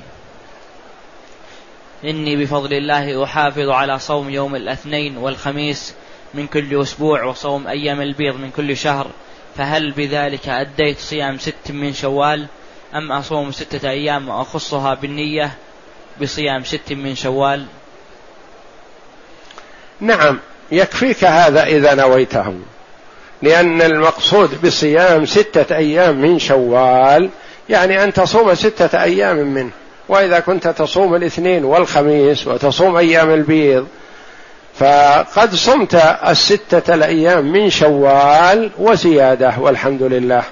إني 2.05 2.37
بفضل 2.37 2.73
الله 2.73 3.25
أحافظ 3.25 3.69
على 3.69 3.99
صوم 3.99 4.31
يوم 4.31 4.57
الاثنين 4.57 5.17
والخميس 5.17 5.95
من 6.35 6.47
كل 6.47 6.83
أسبوع 6.83 7.25
وصوم 7.25 7.67
أيام 7.67 8.01
البيض 8.01 8.37
من 8.37 8.51
كل 8.51 8.77
شهر 8.77 9.11
فهل 9.57 9.93
بذلك 9.93 10.49
أديت 10.49 10.99
صيام 10.99 11.39
ست 11.39 11.71
من 11.71 11.93
شوال؟ 11.93 12.47
أم 12.95 13.13
أصوم 13.13 13.53
ستة 13.53 13.91
أيام 13.91 14.29
وأخصها 14.29 14.95
بالنية 14.95 15.51
بصيام 16.23 16.65
ست 16.65 16.93
من 16.93 17.15
شوال؟ 17.15 17.67
نعم 20.01 20.41
يكفيك 20.73 21.25
هذا 21.25 21.65
إذا 21.65 21.95
نويته 21.95 22.55
لأن 23.43 23.83
المقصود 23.83 24.67
بصيام 24.67 25.27
ستة 25.27 25.77
أيام 25.77 26.21
من 26.21 26.39
شوال 26.39 27.31
يعني 27.69 28.05
أن 28.05 28.13
تصوم 28.13 28.55
ستة 28.55 29.03
أيام 29.03 29.37
منه 29.37 29.71
وإذا 30.09 30.41
كنت 30.41 30.69
تصوم 30.69 31.15
الاثنين 31.15 31.65
والخميس 31.65 32.47
وتصوم 32.47 32.97
أيام 32.97 33.31
البيض 33.31 33.87
فقد 34.79 35.55
صمت 35.55 35.95
الستة 36.29 36.95
الأيام 36.95 37.53
من 37.53 37.71
شوال 37.71 38.71
وزيادة 38.79 39.55
والحمد 39.59 40.03
لله. 40.03 40.43